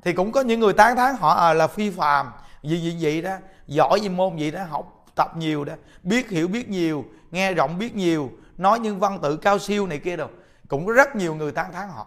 Thì 0.04 0.12
cũng 0.12 0.32
có 0.32 0.40
những 0.40 0.60
người 0.60 0.72
tán 0.72 0.96
thán 0.96 1.14
họ 1.16 1.34
à, 1.34 1.52
là 1.52 1.66
phi 1.66 1.90
phàm 1.90 2.30
gì 2.62 2.78
gì 2.80 2.96
vậy 3.00 3.22
đó 3.22 3.36
giỏi 3.66 4.00
gì 4.00 4.08
môn 4.08 4.36
gì 4.36 4.50
đó 4.50 4.60
học 4.70 5.04
tập 5.14 5.36
nhiều 5.36 5.64
đó 5.64 5.72
biết 6.02 6.30
hiểu 6.30 6.48
biết 6.48 6.68
nhiều 6.68 7.04
nghe 7.30 7.52
rộng 7.52 7.78
biết 7.78 7.96
nhiều 7.96 8.30
nói 8.58 8.80
những 8.80 8.98
văn 8.98 9.18
tự 9.22 9.36
cao 9.36 9.58
siêu 9.58 9.86
này 9.86 9.98
kia 9.98 10.16
đâu 10.16 10.28
cũng 10.68 10.86
có 10.86 10.92
rất 10.92 11.16
nhiều 11.16 11.34
người 11.34 11.52
tán 11.52 11.72
thán 11.72 11.88
họ. 11.88 12.06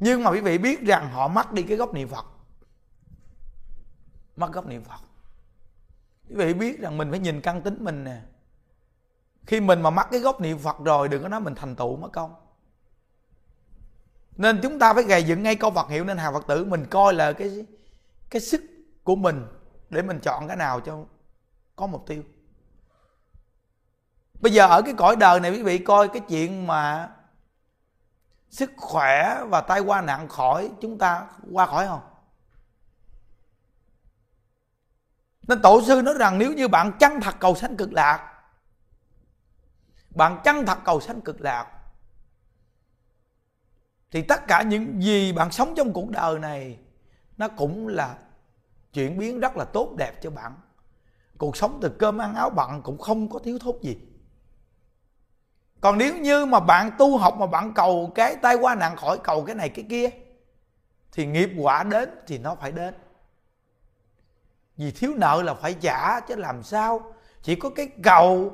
Nhưng 0.00 0.24
mà 0.24 0.30
quý 0.30 0.40
vị 0.40 0.58
biết 0.58 0.82
rằng 0.82 1.10
họ 1.12 1.28
mất 1.28 1.52
đi 1.52 1.62
cái 1.62 1.76
gốc 1.76 1.94
niệm 1.94 2.08
phật 2.08 2.26
mất 4.38 4.52
gốc 4.52 4.66
niệm 4.66 4.84
phật. 4.84 5.00
Quý 6.28 6.34
vị 6.36 6.54
biết 6.54 6.80
rằng 6.80 6.98
mình 6.98 7.10
phải 7.10 7.18
nhìn 7.18 7.40
căn 7.40 7.62
tính 7.62 7.76
mình 7.80 8.04
nè. 8.04 8.20
Khi 9.46 9.60
mình 9.60 9.82
mà 9.82 9.90
mắc 9.90 10.08
cái 10.10 10.20
gốc 10.20 10.40
niệm 10.40 10.58
phật 10.58 10.76
rồi, 10.84 11.08
đừng 11.08 11.22
có 11.22 11.28
nói 11.28 11.40
mình 11.40 11.54
thành 11.54 11.76
tựu 11.76 11.96
mất 11.96 12.12
công. 12.12 12.34
Nên 14.36 14.60
chúng 14.62 14.78
ta 14.78 14.94
phải 14.94 15.02
gầy 15.02 15.22
dựng 15.22 15.42
ngay 15.42 15.56
câu 15.56 15.70
Phật 15.70 15.88
hiệu 15.88 16.04
nên 16.04 16.18
hàng 16.18 16.32
Phật 16.32 16.46
tử 16.46 16.64
mình 16.64 16.86
coi 16.90 17.14
là 17.14 17.32
cái 17.32 17.66
cái 18.30 18.40
sức 18.42 18.62
của 19.04 19.16
mình 19.16 19.46
để 19.90 20.02
mình 20.02 20.20
chọn 20.20 20.48
cái 20.48 20.56
nào 20.56 20.80
cho 20.80 21.04
có 21.76 21.86
mục 21.86 22.06
tiêu. 22.06 22.22
Bây 24.40 24.52
giờ 24.52 24.66
ở 24.66 24.82
cái 24.82 24.94
cõi 24.94 25.16
đời 25.16 25.40
này 25.40 25.50
quý 25.50 25.62
vị 25.62 25.78
coi 25.78 26.08
cái 26.08 26.22
chuyện 26.28 26.66
mà 26.66 27.10
sức 28.50 28.70
khỏe 28.76 29.44
và 29.48 29.60
tai 29.60 29.80
qua 29.80 30.00
nạn 30.00 30.28
khỏi 30.28 30.70
chúng 30.80 30.98
ta 30.98 31.26
qua 31.52 31.66
khỏi 31.66 31.86
không? 31.86 32.00
Nên 35.48 35.62
tổ 35.62 35.82
sư 35.82 36.02
nói 36.02 36.14
rằng 36.18 36.38
nếu 36.38 36.52
như 36.52 36.68
bạn 36.68 36.92
chân 37.00 37.20
thật 37.20 37.34
cầu 37.38 37.54
sanh 37.54 37.76
cực 37.76 37.92
lạc, 37.92 38.34
bạn 40.10 40.40
chân 40.44 40.66
thật 40.66 40.78
cầu 40.84 41.00
sanh 41.00 41.20
cực 41.20 41.40
lạc, 41.40 41.66
thì 44.10 44.22
tất 44.22 44.46
cả 44.46 44.62
những 44.62 45.02
gì 45.02 45.32
bạn 45.32 45.50
sống 45.50 45.74
trong 45.76 45.92
cuộc 45.92 46.10
đời 46.10 46.38
này, 46.38 46.78
nó 47.36 47.48
cũng 47.48 47.88
là 47.88 48.18
chuyển 48.92 49.18
biến 49.18 49.40
rất 49.40 49.56
là 49.56 49.64
tốt 49.64 49.94
đẹp 49.98 50.22
cho 50.22 50.30
bạn. 50.30 50.54
Cuộc 51.38 51.56
sống 51.56 51.78
từ 51.82 51.96
cơm 51.98 52.18
ăn 52.18 52.34
áo 52.34 52.50
bận 52.50 52.82
cũng 52.82 52.98
không 52.98 53.30
có 53.30 53.38
thiếu 53.38 53.58
thốn 53.58 53.76
gì. 53.82 53.98
Còn 55.80 55.98
nếu 55.98 56.16
như 56.16 56.46
mà 56.46 56.60
bạn 56.60 56.90
tu 56.98 57.18
học 57.18 57.36
mà 57.38 57.46
bạn 57.46 57.74
cầu 57.74 58.12
cái 58.14 58.36
tai 58.36 58.54
qua 58.54 58.74
nạn 58.74 58.96
khỏi, 58.96 59.18
cầu 59.24 59.44
cái 59.44 59.54
này 59.54 59.68
cái 59.68 59.86
kia, 59.90 60.10
thì 61.12 61.26
nghiệp 61.26 61.50
quả 61.58 61.82
đến 61.82 62.08
thì 62.26 62.38
nó 62.38 62.54
phải 62.54 62.72
đến 62.72 62.94
vì 64.78 64.90
thiếu 64.90 65.12
nợ 65.16 65.42
là 65.42 65.54
phải 65.54 65.74
trả, 65.74 66.20
chứ 66.20 66.34
làm 66.36 66.62
sao? 66.62 67.12
Chỉ 67.42 67.54
có 67.54 67.70
cái 67.70 67.88
cầu 68.02 68.52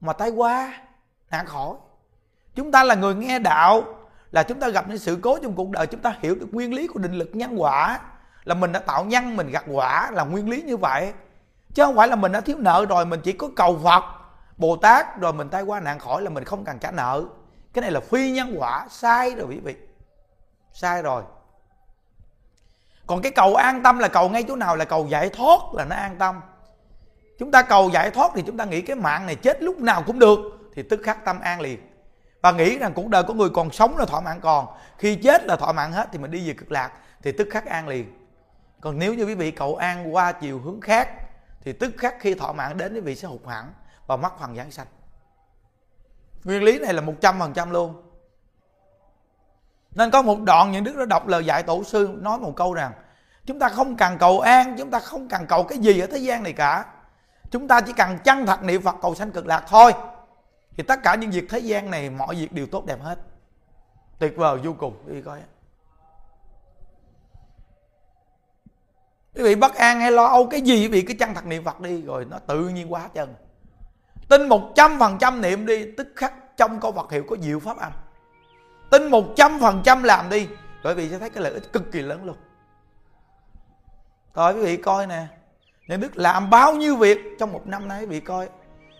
mà 0.00 0.12
tay 0.12 0.30
qua 0.30 0.78
nạn 1.30 1.46
khỏi. 1.46 1.74
Chúng 2.54 2.72
ta 2.72 2.84
là 2.84 2.94
người 2.94 3.14
nghe 3.14 3.38
đạo, 3.38 3.82
là 4.30 4.42
chúng 4.42 4.60
ta 4.60 4.68
gặp 4.68 4.88
những 4.88 4.98
sự 4.98 5.18
cố 5.22 5.38
trong 5.42 5.54
cuộc 5.54 5.70
đời, 5.70 5.86
chúng 5.86 6.00
ta 6.00 6.14
hiểu 6.20 6.34
được 6.34 6.48
nguyên 6.52 6.74
lý 6.74 6.86
của 6.86 6.98
định 6.98 7.12
lực 7.12 7.30
nhân 7.32 7.54
quả. 7.56 8.00
Là 8.44 8.54
mình 8.54 8.72
đã 8.72 8.80
tạo 8.80 9.04
nhân, 9.04 9.36
mình 9.36 9.50
gặt 9.50 9.64
quả, 9.68 10.10
là 10.10 10.24
nguyên 10.24 10.48
lý 10.48 10.62
như 10.62 10.76
vậy. 10.76 11.12
Chứ 11.74 11.84
không 11.84 11.96
phải 11.96 12.08
là 12.08 12.16
mình 12.16 12.32
đã 12.32 12.40
thiếu 12.40 12.56
nợ 12.58 12.86
rồi, 12.88 13.06
mình 13.06 13.20
chỉ 13.20 13.32
có 13.32 13.48
cầu 13.56 13.80
phật, 13.84 14.04
bồ 14.56 14.76
tát, 14.76 15.20
rồi 15.20 15.32
mình 15.32 15.48
tay 15.48 15.62
qua 15.62 15.80
nạn 15.80 15.98
khỏi 15.98 16.22
là 16.22 16.30
mình 16.30 16.44
không 16.44 16.64
cần 16.64 16.78
trả 16.78 16.90
nợ. 16.90 17.24
Cái 17.72 17.82
này 17.82 17.90
là 17.90 18.00
phi 18.00 18.30
nhân 18.30 18.54
quả, 18.58 18.86
sai 18.90 19.34
rồi 19.34 19.46
quý 19.48 19.58
vị. 19.58 19.74
Sai 20.72 21.02
rồi 21.02 21.22
còn 23.06 23.22
cái 23.22 23.32
cầu 23.32 23.54
an 23.54 23.82
tâm 23.82 23.98
là 23.98 24.08
cầu 24.08 24.28
ngay 24.28 24.44
chỗ 24.48 24.56
nào 24.56 24.76
là 24.76 24.84
cầu 24.84 25.06
giải 25.06 25.28
thoát 25.28 25.60
là 25.74 25.84
nó 25.84 25.96
an 25.96 26.16
tâm. 26.18 26.40
Chúng 27.38 27.50
ta 27.50 27.62
cầu 27.62 27.90
giải 27.90 28.10
thoát 28.10 28.30
thì 28.34 28.42
chúng 28.46 28.56
ta 28.56 28.64
nghĩ 28.64 28.80
cái 28.80 28.96
mạng 28.96 29.26
này 29.26 29.34
chết 29.34 29.62
lúc 29.62 29.78
nào 29.78 30.02
cũng 30.06 30.18
được, 30.18 30.38
thì 30.74 30.82
tức 30.82 31.00
khắc 31.04 31.24
tâm 31.24 31.40
an 31.40 31.60
liền. 31.60 31.90
Và 32.42 32.52
nghĩ 32.52 32.78
rằng 32.78 32.92
cuộc 32.94 33.08
đời 33.08 33.22
của 33.22 33.34
người 33.34 33.50
còn 33.50 33.70
sống 33.70 33.96
là 33.96 34.04
thọ 34.04 34.20
mạng 34.20 34.40
còn, 34.40 34.66
khi 34.98 35.16
chết 35.16 35.44
là 35.44 35.56
thọ 35.56 35.72
mạng 35.72 35.92
hết 35.92 36.08
thì 36.12 36.18
mình 36.18 36.30
đi 36.30 36.48
về 36.48 36.54
cực 36.54 36.72
lạc, 36.72 36.92
thì 37.22 37.32
tức 37.32 37.48
khắc 37.50 37.66
an 37.66 37.88
liền. 37.88 38.28
Còn 38.80 38.98
nếu 38.98 39.14
như 39.14 39.24
quý 39.24 39.34
vị 39.34 39.50
cầu 39.50 39.76
an 39.76 40.14
qua 40.14 40.32
chiều 40.32 40.58
hướng 40.58 40.80
khác, 40.80 41.08
thì 41.60 41.72
tức 41.72 41.94
khắc 41.98 42.14
khi 42.20 42.34
thọ 42.34 42.52
mạng 42.52 42.76
đến 42.76 42.94
quý 42.94 43.00
vị 43.00 43.14
sẽ 43.14 43.28
hụt 43.28 43.46
hẳn 43.46 43.72
và 44.06 44.16
mất 44.16 44.38
phần 44.40 44.56
giảng 44.56 44.70
sanh. 44.70 44.86
Nguyên 46.44 46.62
lý 46.62 46.78
này 46.78 46.94
là 46.94 47.00
một 47.00 47.14
trăm 47.20 47.38
phần 47.38 47.52
trăm 47.52 47.70
luôn 47.70 48.05
nên 49.96 50.10
có 50.10 50.22
một 50.22 50.40
đoạn 50.42 50.72
những 50.72 50.84
đức 50.84 50.96
đã 50.96 51.04
đọc 51.04 51.26
lời 51.26 51.44
dạy 51.44 51.62
tổ 51.62 51.84
sư 51.84 52.18
nói 52.20 52.38
một 52.38 52.52
câu 52.56 52.74
rằng, 52.74 52.92
chúng 53.46 53.58
ta 53.58 53.68
không 53.68 53.96
cần 53.96 54.18
cầu 54.18 54.40
an, 54.40 54.74
chúng 54.78 54.90
ta 54.90 54.98
không 54.98 55.28
cần 55.28 55.46
cầu 55.46 55.64
cái 55.64 55.78
gì 55.78 56.00
ở 56.00 56.06
thế 56.06 56.18
gian 56.18 56.42
này 56.42 56.52
cả. 56.52 56.84
Chúng 57.50 57.68
ta 57.68 57.80
chỉ 57.80 57.92
cần 57.92 58.18
chân 58.18 58.46
thật 58.46 58.62
niệm 58.62 58.82
phật 58.82 58.96
cầu 59.02 59.14
sanh 59.14 59.30
cực 59.30 59.46
lạc 59.46 59.64
thôi. 59.68 59.92
Thì 60.76 60.82
tất 60.82 61.02
cả 61.02 61.14
những 61.14 61.30
việc 61.30 61.46
thế 61.50 61.58
gian 61.58 61.90
này, 61.90 62.10
mọi 62.10 62.34
việc 62.34 62.52
đều 62.52 62.66
tốt 62.66 62.86
đẹp 62.86 63.02
hết. 63.02 63.18
Tuyệt 64.18 64.36
vời, 64.36 64.58
vô 64.58 64.72
cùng. 64.78 64.96
Đi 65.06 65.22
coi. 65.22 65.40
Quý 69.34 69.42
vị 69.42 69.54
bất 69.54 69.74
an 69.74 70.00
hay 70.00 70.10
lo 70.10 70.24
âu 70.24 70.46
cái 70.46 70.60
gì, 70.60 70.82
quý 70.82 70.88
vị 70.88 71.02
cứ 71.02 71.14
chân 71.18 71.34
thật 71.34 71.46
niệm 71.46 71.64
phật 71.64 71.80
đi, 71.80 72.02
rồi 72.02 72.24
nó 72.24 72.38
tự 72.38 72.68
nhiên 72.68 72.92
quá 72.92 73.08
chân. 73.14 73.34
Tin 74.28 74.48
một 74.48 74.72
trăm 74.74 74.98
phần 74.98 75.18
trăm 75.18 75.40
niệm 75.40 75.66
đi, 75.66 75.92
tức 75.96 76.08
khắc 76.16 76.34
trong 76.56 76.80
câu 76.80 76.92
Phật 76.92 77.10
hiệu 77.12 77.24
có 77.28 77.36
diệu 77.40 77.60
pháp 77.60 77.76
âm 77.78 77.92
tin 78.90 79.10
một 79.10 79.24
trăm 79.36 79.58
phần 79.60 79.82
trăm 79.84 80.02
làm 80.02 80.30
đi. 80.30 80.48
Bởi 80.84 80.94
vì 80.94 81.08
sẽ 81.08 81.18
thấy 81.18 81.30
cái 81.30 81.42
lợi 81.42 81.52
ích 81.52 81.72
cực 81.72 81.92
kỳ 81.92 82.02
lớn 82.02 82.24
luôn. 82.24 82.36
Rồi 84.34 84.54
quý 84.54 84.60
vị 84.62 84.76
coi 84.76 85.06
nè. 85.06 85.26
Những 85.88 86.00
đức 86.00 86.16
làm 86.16 86.50
bao 86.50 86.74
nhiêu 86.74 86.96
việc 86.96 87.18
trong 87.38 87.52
một 87.52 87.66
năm 87.66 87.88
nay 87.88 88.00
quý 88.00 88.06
vị 88.06 88.20
coi. 88.20 88.48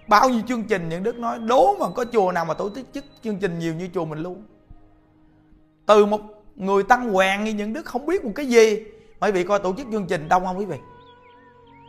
Bao 0.09 0.29
nhiêu 0.29 0.41
chương 0.49 0.63
trình 0.63 0.89
những 0.89 1.03
đức 1.03 1.19
nói, 1.19 1.39
đố 1.39 1.77
mà 1.81 1.87
có 1.95 2.05
chùa 2.13 2.33
nào 2.33 2.45
mà 2.45 2.55
tổ 2.55 2.71
chức 2.93 3.05
chương 3.23 3.39
trình 3.39 3.59
nhiều 3.59 3.75
như 3.75 3.89
chùa 3.95 4.05
mình 4.05 4.19
luôn. 4.19 4.45
Từ 5.87 6.07
một 6.07 6.21
người 6.57 6.83
tăng 6.83 7.13
hoàng 7.13 7.45
như 7.45 7.53
những 7.53 7.73
đức 7.73 7.87
không 7.87 8.07
biết 8.07 8.25
một 8.25 8.33
cái 8.35 8.47
gì. 8.47 8.85
Quý 9.21 9.33
vị 9.33 9.45
coi 9.45 9.59
tổ 9.59 9.75
chức 9.77 9.87
chương 9.93 10.07
trình 10.07 10.29
đông 10.29 10.45
không 10.45 10.59
quý 10.59 10.65
vị? 10.65 10.79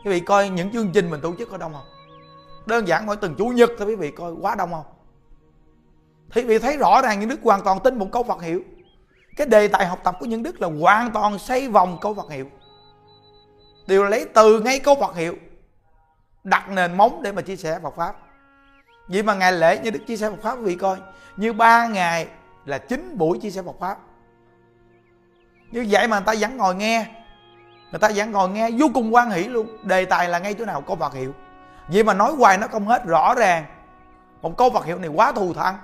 Quý 0.04 0.10
vị 0.10 0.20
coi 0.20 0.48
những 0.48 0.72
chương 0.72 0.92
trình 0.92 1.10
mình 1.10 1.20
tổ 1.20 1.34
chức 1.38 1.50
có 1.50 1.56
đông 1.56 1.72
không? 1.72 1.86
Đơn 2.66 2.88
giản 2.88 3.06
mỗi 3.06 3.16
tuần 3.16 3.34
chủ 3.34 3.46
nhật 3.46 3.70
thôi 3.78 3.88
quý 3.88 3.94
vị 3.94 4.10
coi, 4.10 4.32
quá 4.32 4.54
đông 4.54 4.72
không? 4.72 4.84
Thì 6.32 6.40
quý 6.40 6.46
vị 6.46 6.58
thấy 6.58 6.76
rõ 6.76 7.02
ràng 7.02 7.20
những 7.20 7.28
đức 7.28 7.40
hoàn 7.42 7.64
toàn 7.64 7.80
tin 7.84 7.98
một 7.98 8.06
câu 8.12 8.22
Phật 8.22 8.42
hiệu. 8.42 8.62
Cái 9.36 9.46
đề 9.46 9.68
tài 9.68 9.86
học 9.86 10.00
tập 10.04 10.16
của 10.20 10.26
những 10.26 10.42
đức 10.42 10.60
là 10.60 10.68
hoàn 10.80 11.10
toàn 11.10 11.38
xây 11.38 11.68
vòng 11.68 11.98
câu 12.00 12.14
Phật 12.14 12.30
hiệu. 12.30 12.46
Đều 13.86 14.04
lấy 14.04 14.26
từ 14.34 14.60
ngay 14.60 14.78
câu 14.78 14.94
Phật 15.00 15.16
hiệu, 15.16 15.36
đặt 16.44 16.68
nền 16.68 16.96
móng 16.96 17.22
để 17.22 17.32
mà 17.32 17.42
chia 17.42 17.56
sẻ 17.56 17.78
Phật 17.82 17.96
pháp. 17.96 18.16
Vậy 19.08 19.22
mà 19.22 19.34
ngày 19.34 19.52
lễ 19.52 19.78
như 19.78 19.90
đức 19.90 20.00
chia 20.06 20.16
sẻ 20.16 20.30
Phật 20.30 20.42
pháp 20.42 20.54
quý 20.54 20.64
vị 20.64 20.74
coi, 20.74 20.96
như 21.36 21.52
ba 21.52 21.86
ngày 21.86 22.26
là 22.64 22.78
chín 22.78 23.18
buổi 23.18 23.38
chia 23.38 23.50
sẻ 23.50 23.62
Phật 23.62 23.76
pháp. 23.80 23.98
Như 25.70 25.86
vậy 25.90 26.08
mà 26.08 26.16
người 26.18 26.26
ta 26.26 26.34
vẫn 26.40 26.56
ngồi 26.56 26.74
nghe, 26.74 27.06
người 27.90 27.98
ta 27.98 28.10
vẫn 28.14 28.32
ngồi 28.32 28.48
nghe 28.48 28.70
vô 28.70 28.86
cùng 28.94 29.14
quan 29.14 29.30
hỷ 29.30 29.44
luôn. 29.44 29.78
Đề 29.82 30.04
tài 30.04 30.28
là 30.28 30.38
ngay 30.38 30.54
chỗ 30.54 30.64
nào, 30.64 30.80
câu 30.80 30.96
Phật 30.96 31.14
hiệu. 31.14 31.34
Vậy 31.88 32.04
mà 32.04 32.14
nói 32.14 32.32
hoài 32.32 32.58
nó 32.58 32.66
không 32.66 32.86
hết 32.86 33.04
rõ 33.04 33.34
ràng. 33.34 33.64
Một 34.42 34.56
câu 34.56 34.70
Phật 34.70 34.84
hiệu 34.84 34.98
này 34.98 35.08
quá 35.08 35.32
thù 35.32 35.54
thắng 35.54 35.78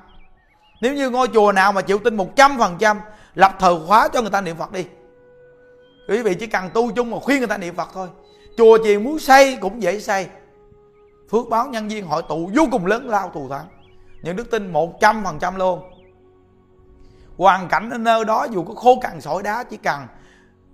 nếu 0.85 0.95
như 0.95 1.11
ngôi 1.11 1.29
chùa 1.35 1.53
nào 1.53 1.73
mà 1.73 1.83
chịu 1.83 1.99
tin 1.99 2.15
một 2.15 2.37
trăm 2.37 2.59
phần 2.59 2.77
trăm, 2.79 3.01
lập 3.35 3.57
thờ 3.59 3.81
khóa 3.87 4.09
cho 4.09 4.21
người 4.21 4.31
ta 4.31 4.41
niệm 4.41 4.57
Phật 4.57 4.73
đi. 4.73 4.87
Quý 6.09 6.23
vị 6.23 6.35
chỉ 6.35 6.47
cần 6.47 6.71
tu 6.75 6.93
chung 6.93 7.11
mà 7.11 7.19
khuyên 7.23 7.39
người 7.39 7.47
ta 7.47 7.59
niệm 7.59 7.75
Phật 7.75 7.89
thôi. 7.95 8.09
Chùa 8.57 8.79
chiền 8.85 9.05
muốn 9.05 9.19
xây 9.19 9.57
cũng 9.61 9.83
dễ 9.83 10.01
xây. 10.01 10.27
Phước 11.31 11.49
báo 11.49 11.67
nhân 11.67 11.89
viên 11.89 12.07
hội 12.07 12.23
tụ 12.29 12.51
vô 12.55 12.63
cùng 12.73 12.87
lớn 12.87 13.09
lao 13.09 13.31
thù 13.35 13.49
thắng. 13.49 13.67
Những 14.23 14.37
đức 14.37 14.51
tin 14.51 14.73
một 14.73 15.01
trăm 15.01 15.25
phần 15.25 15.39
trăm 15.39 15.57
luôn. 15.57 15.81
Hoàn 17.37 17.69
cảnh 17.69 17.91
ở 17.91 17.99
nơi 17.99 18.25
đó 18.25 18.47
dù 18.51 18.65
có 18.65 18.75
khô 18.75 18.99
cằn 19.01 19.21
sỏi 19.21 19.43
đá, 19.43 19.63
chỉ 19.63 19.77
cần 19.77 20.07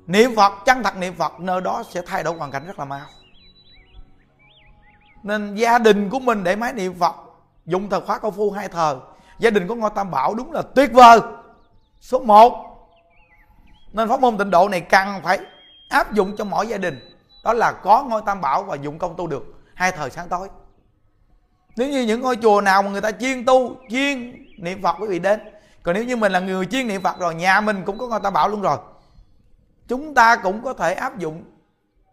niệm 0.07 0.37
phật, 0.37 0.53
chân 0.67 0.83
thật 0.83 0.97
niệm 0.97 1.15
phật, 1.15 1.41
nơi 1.41 1.61
đó 1.61 1.83
sẽ 1.91 2.03
thay 2.07 2.23
đổi 2.23 2.35
hoàn 2.35 2.51
cảnh 2.51 2.67
rất 2.67 2.79
là 2.79 2.85
mau. 2.85 3.07
Nên 5.23 5.55
gia 5.55 5.79
đình 5.79 6.11
của 6.11 6.19
mình 6.19 6.45
để 6.45 6.57
máy 6.57 6.73
niệm 6.73 6.95
phật 6.99 7.15
dùng 7.67 7.91
thờ 7.91 8.01
khóa 8.07 8.19
công 8.19 8.35
phu 8.35 8.51
hai 8.51 8.69
thờ 8.69 9.01
gia 9.41 9.51
đình 9.51 9.69
có 9.69 9.75
ngôi 9.75 9.91
tam 9.95 10.11
bảo 10.11 10.35
đúng 10.35 10.53
là 10.53 10.63
tuyệt 10.63 10.93
vời. 10.93 11.21
Số 12.01 12.19
1 12.19 12.67
nên 13.93 14.09
pháp 14.09 14.21
môn 14.21 14.39
tịnh 14.39 14.51
độ 14.51 14.69
này 14.69 14.81
cần 14.81 15.09
phải 15.23 15.39
áp 15.89 16.13
dụng 16.13 16.37
cho 16.37 16.45
mỗi 16.45 16.67
gia 16.67 16.77
đình. 16.77 17.17
Đó 17.45 17.53
là 17.53 17.73
có 17.73 18.05
ngôi 18.05 18.23
tam 18.27 18.41
bảo 18.41 18.63
và 18.63 18.77
dụng 18.77 18.99
công 18.99 19.17
tu 19.17 19.27
được 19.27 19.55
hai 19.75 19.93
thời 19.93 20.11
sáng 20.11 20.29
tối. 20.29 20.49
Nếu 21.77 21.89
như 21.89 22.03
những 22.03 22.21
ngôi 22.21 22.37
chùa 22.37 22.61
nào 22.61 22.83
mà 22.83 22.91
người 22.91 23.01
ta 23.01 23.11
chuyên 23.13 23.45
tu 23.45 23.77
chuyên 23.91 24.47
niệm 24.59 24.83
phật 24.83 24.97
quý 25.01 25.07
vị 25.09 25.19
đến. 25.19 25.41
Còn 25.83 25.95
nếu 25.95 26.05
như 26.05 26.17
mình 26.17 26.33
là 26.33 26.41
người 26.41 26.67
chuyên 26.67 26.89
niệm 26.89 27.03
phật 27.03 27.19
rồi, 27.19 27.35
nhà 27.35 27.61
mình 27.61 27.83
cũng 27.87 27.99
có 27.99 28.07
ngôi 28.07 28.21
tam 28.23 28.33
bảo 28.33 28.49
luôn 28.49 28.63
rồi. 28.63 28.79
Chúng 29.89 30.15
ta 30.15 30.37
cũng 30.37 30.63
có 30.65 30.73
thể 30.73 30.95
áp 30.95 31.19
dụng 31.19 31.45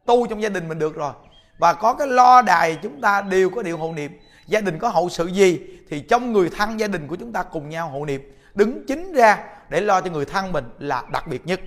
tu 0.05 0.27
trong 0.27 0.41
gia 0.41 0.49
đình 0.49 0.67
mình 0.67 0.79
được 0.79 0.95
rồi. 0.95 1.13
Và 1.59 1.73
có 1.73 1.93
cái 1.93 2.07
lo 2.07 2.41
đài 2.41 2.75
chúng 2.83 3.01
ta 3.01 3.21
đều 3.21 3.49
có 3.49 3.63
điều 3.63 3.77
hộ 3.77 3.93
niệm 3.93 4.19
gia 4.47 4.61
đình 4.61 4.79
có 4.79 4.89
hậu 4.89 5.09
sự 5.09 5.27
gì 5.27 5.61
thì 5.89 5.99
trong 5.99 6.33
người 6.33 6.49
thân 6.49 6.79
gia 6.79 6.87
đình 6.87 7.07
của 7.07 7.15
chúng 7.15 7.31
ta 7.31 7.43
cùng 7.43 7.69
nhau 7.69 7.89
hộ 7.89 8.05
niệm. 8.05 8.33
Đứng 8.55 8.85
chính 8.87 9.13
ra 9.13 9.43
để 9.69 9.81
lo 9.81 10.01
cho 10.01 10.11
người 10.11 10.25
thân 10.25 10.51
mình 10.51 10.65
là 10.79 11.03
đặc 11.11 11.27
biệt 11.27 11.45
nhất. 11.45 11.61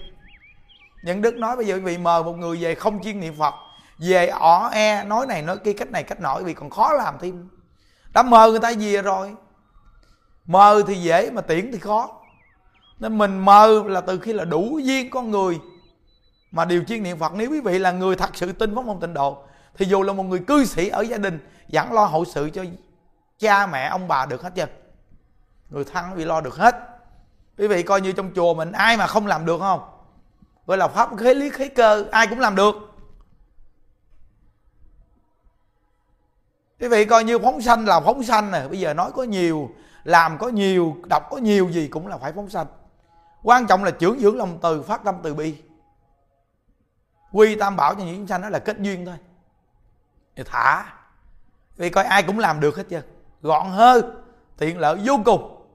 Những 1.04 1.22
đức 1.22 1.34
nói 1.34 1.56
bây 1.56 1.66
giờ 1.66 1.74
quý 1.74 1.80
vị 1.80 1.98
mời 1.98 2.22
một 2.22 2.32
người 2.32 2.56
về 2.56 2.74
không 2.74 3.02
chuyên 3.02 3.20
niệm 3.20 3.34
phật. 3.38 3.54
Về 3.98 4.26
ỏ 4.26 4.70
e 4.72 5.04
nói 5.04 5.26
này, 5.26 5.42
nói 5.42 5.58
kia, 5.64 5.72
cách 5.72 5.90
này, 5.90 6.02
cách 6.02 6.20
nọ, 6.20 6.36
quý 6.38 6.44
vị 6.44 6.54
còn 6.54 6.70
khó 6.70 6.92
làm 6.92 7.14
thêm. 7.20 7.48
Đã 8.14 8.22
mời 8.22 8.50
người 8.50 8.60
ta 8.60 8.72
về 8.80 9.02
rồi. 9.02 9.34
Mời 10.46 10.82
thì 10.86 10.94
dễ, 10.94 11.30
mà 11.30 11.40
tiễn 11.40 11.72
thì 11.72 11.78
khó. 11.78 12.20
Nên 12.98 13.18
mình 13.18 13.38
mời 13.38 13.84
là 13.84 14.00
từ 14.00 14.18
khi 14.18 14.32
là 14.32 14.44
đủ 14.44 14.78
duyên 14.82 15.10
con 15.10 15.30
người 15.30 15.58
mà 16.50 16.64
điều 16.64 16.84
chuyên 16.84 17.02
niệm 17.02 17.18
phật. 17.18 17.32
Nếu 17.34 17.50
quý 17.50 17.60
vị 17.60 17.78
là 17.78 17.92
người 17.92 18.16
thật 18.16 18.30
sự 18.36 18.52
tin 18.52 18.74
pháp 18.74 18.84
môn 18.84 19.00
tịnh 19.00 19.14
độ, 19.14 19.38
thì 19.78 19.86
dù 19.86 20.02
là 20.02 20.12
một 20.12 20.22
người 20.22 20.38
cư 20.38 20.64
sĩ 20.64 20.88
ở 20.88 21.00
gia 21.00 21.16
đình 21.16 21.38
vẫn 21.72 21.92
lo 21.92 22.04
hậu 22.04 22.24
sự 22.24 22.50
cho 22.50 22.64
cha 23.38 23.66
mẹ, 23.66 23.86
ông 23.86 24.08
bà 24.08 24.26
được 24.26 24.42
hết 24.42 24.52
chưa 24.54 24.66
người 25.70 25.84
thân 25.84 26.16
bị 26.16 26.24
lo 26.24 26.40
được 26.40 26.54
hết. 26.54 26.76
Quý 27.58 27.68
vị 27.68 27.82
coi 27.82 28.00
như 28.00 28.12
trong 28.12 28.30
chùa 28.34 28.54
mình 28.54 28.72
ai 28.72 28.96
mà 28.96 29.06
không 29.06 29.26
làm 29.26 29.46
được 29.46 29.58
không? 29.58 29.80
Gọi 30.66 30.78
là 30.78 30.88
pháp 30.88 31.10
khế 31.18 31.34
lý 31.34 31.50
khế 31.50 31.68
cơ, 31.68 32.04
ai 32.12 32.26
cũng 32.26 32.40
làm 32.40 32.54
được. 32.54 32.74
Quý 36.80 36.88
vị 36.88 37.04
coi 37.04 37.24
như 37.24 37.38
phóng 37.38 37.60
sanh 37.60 37.86
là 37.86 38.00
phóng 38.00 38.22
sanh 38.22 38.50
nè. 38.50 38.68
Bây 38.68 38.80
giờ 38.80 38.94
nói 38.94 39.12
có 39.14 39.22
nhiều, 39.22 39.70
làm 40.04 40.38
có 40.38 40.48
nhiều, 40.48 40.96
đọc 41.08 41.22
có 41.30 41.36
nhiều 41.36 41.70
gì 41.70 41.88
cũng 41.88 42.06
là 42.06 42.18
phải 42.18 42.32
phóng 42.32 42.50
sanh. 42.50 42.66
Quan 43.42 43.66
trọng 43.66 43.84
là 43.84 43.90
trưởng 43.90 44.20
dưỡng 44.20 44.36
lòng 44.36 44.58
từ, 44.62 44.82
phát 44.82 45.04
tâm 45.04 45.14
từ 45.22 45.34
bi. 45.34 45.62
Quy 47.32 47.56
tam 47.56 47.76
bảo 47.76 47.94
cho 47.94 48.04
những 48.04 48.16
chúng 48.16 48.26
sanh 48.26 48.42
đó 48.42 48.48
là 48.48 48.58
kết 48.58 48.78
duyên 48.78 49.06
thôi. 49.06 49.16
Thì 50.36 50.42
thả 50.46 50.99
vì 51.80 51.90
coi 51.90 52.04
ai 52.04 52.22
cũng 52.22 52.38
làm 52.38 52.60
được 52.60 52.76
hết 52.76 52.84
chưa 52.88 53.02
gọn 53.42 53.70
hơn, 53.70 54.24
tiện 54.58 54.78
lợi 54.78 54.98
vô 55.04 55.20
cùng. 55.24 55.66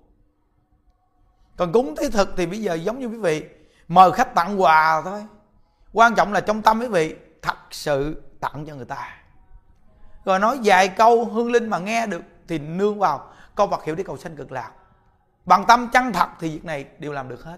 Còn 1.57 1.71
cúng 1.71 1.95
thế 1.97 2.09
thực 2.09 2.29
thì 2.37 2.45
bây 2.45 2.61
giờ 2.61 2.73
giống 2.73 2.99
như 2.99 3.07
quý 3.07 3.17
vị, 3.17 3.45
mời 3.87 4.11
khách 4.11 4.35
tặng 4.35 4.61
quà 4.61 5.01
thôi. 5.01 5.25
Quan 5.93 6.15
trọng 6.15 6.33
là 6.33 6.41
trong 6.41 6.61
tâm 6.61 6.79
quý 6.79 6.87
vị, 6.87 7.15
thật 7.41 7.57
sự 7.71 8.23
tặng 8.39 8.65
cho 8.65 8.75
người 8.75 8.85
ta. 8.85 9.17
Rồi 10.25 10.39
nói 10.39 10.59
vài 10.63 10.87
câu 10.87 11.25
hương 11.25 11.51
linh 11.51 11.69
mà 11.69 11.79
nghe 11.79 12.07
được 12.07 12.21
thì 12.47 12.59
nương 12.59 12.99
vào, 12.99 13.29
câu 13.55 13.67
vật 13.67 13.83
hiệu 13.83 13.95
để 13.95 14.03
cầu 14.03 14.17
sanh 14.17 14.35
cực 14.35 14.51
lạc. 14.51 14.71
Bằng 15.45 15.65
tâm 15.67 15.89
chân 15.93 16.13
thật 16.13 16.29
thì 16.39 16.49
việc 16.49 16.65
này 16.65 16.85
đều 16.99 17.11
làm 17.11 17.29
được 17.29 17.43
hết. 17.43 17.57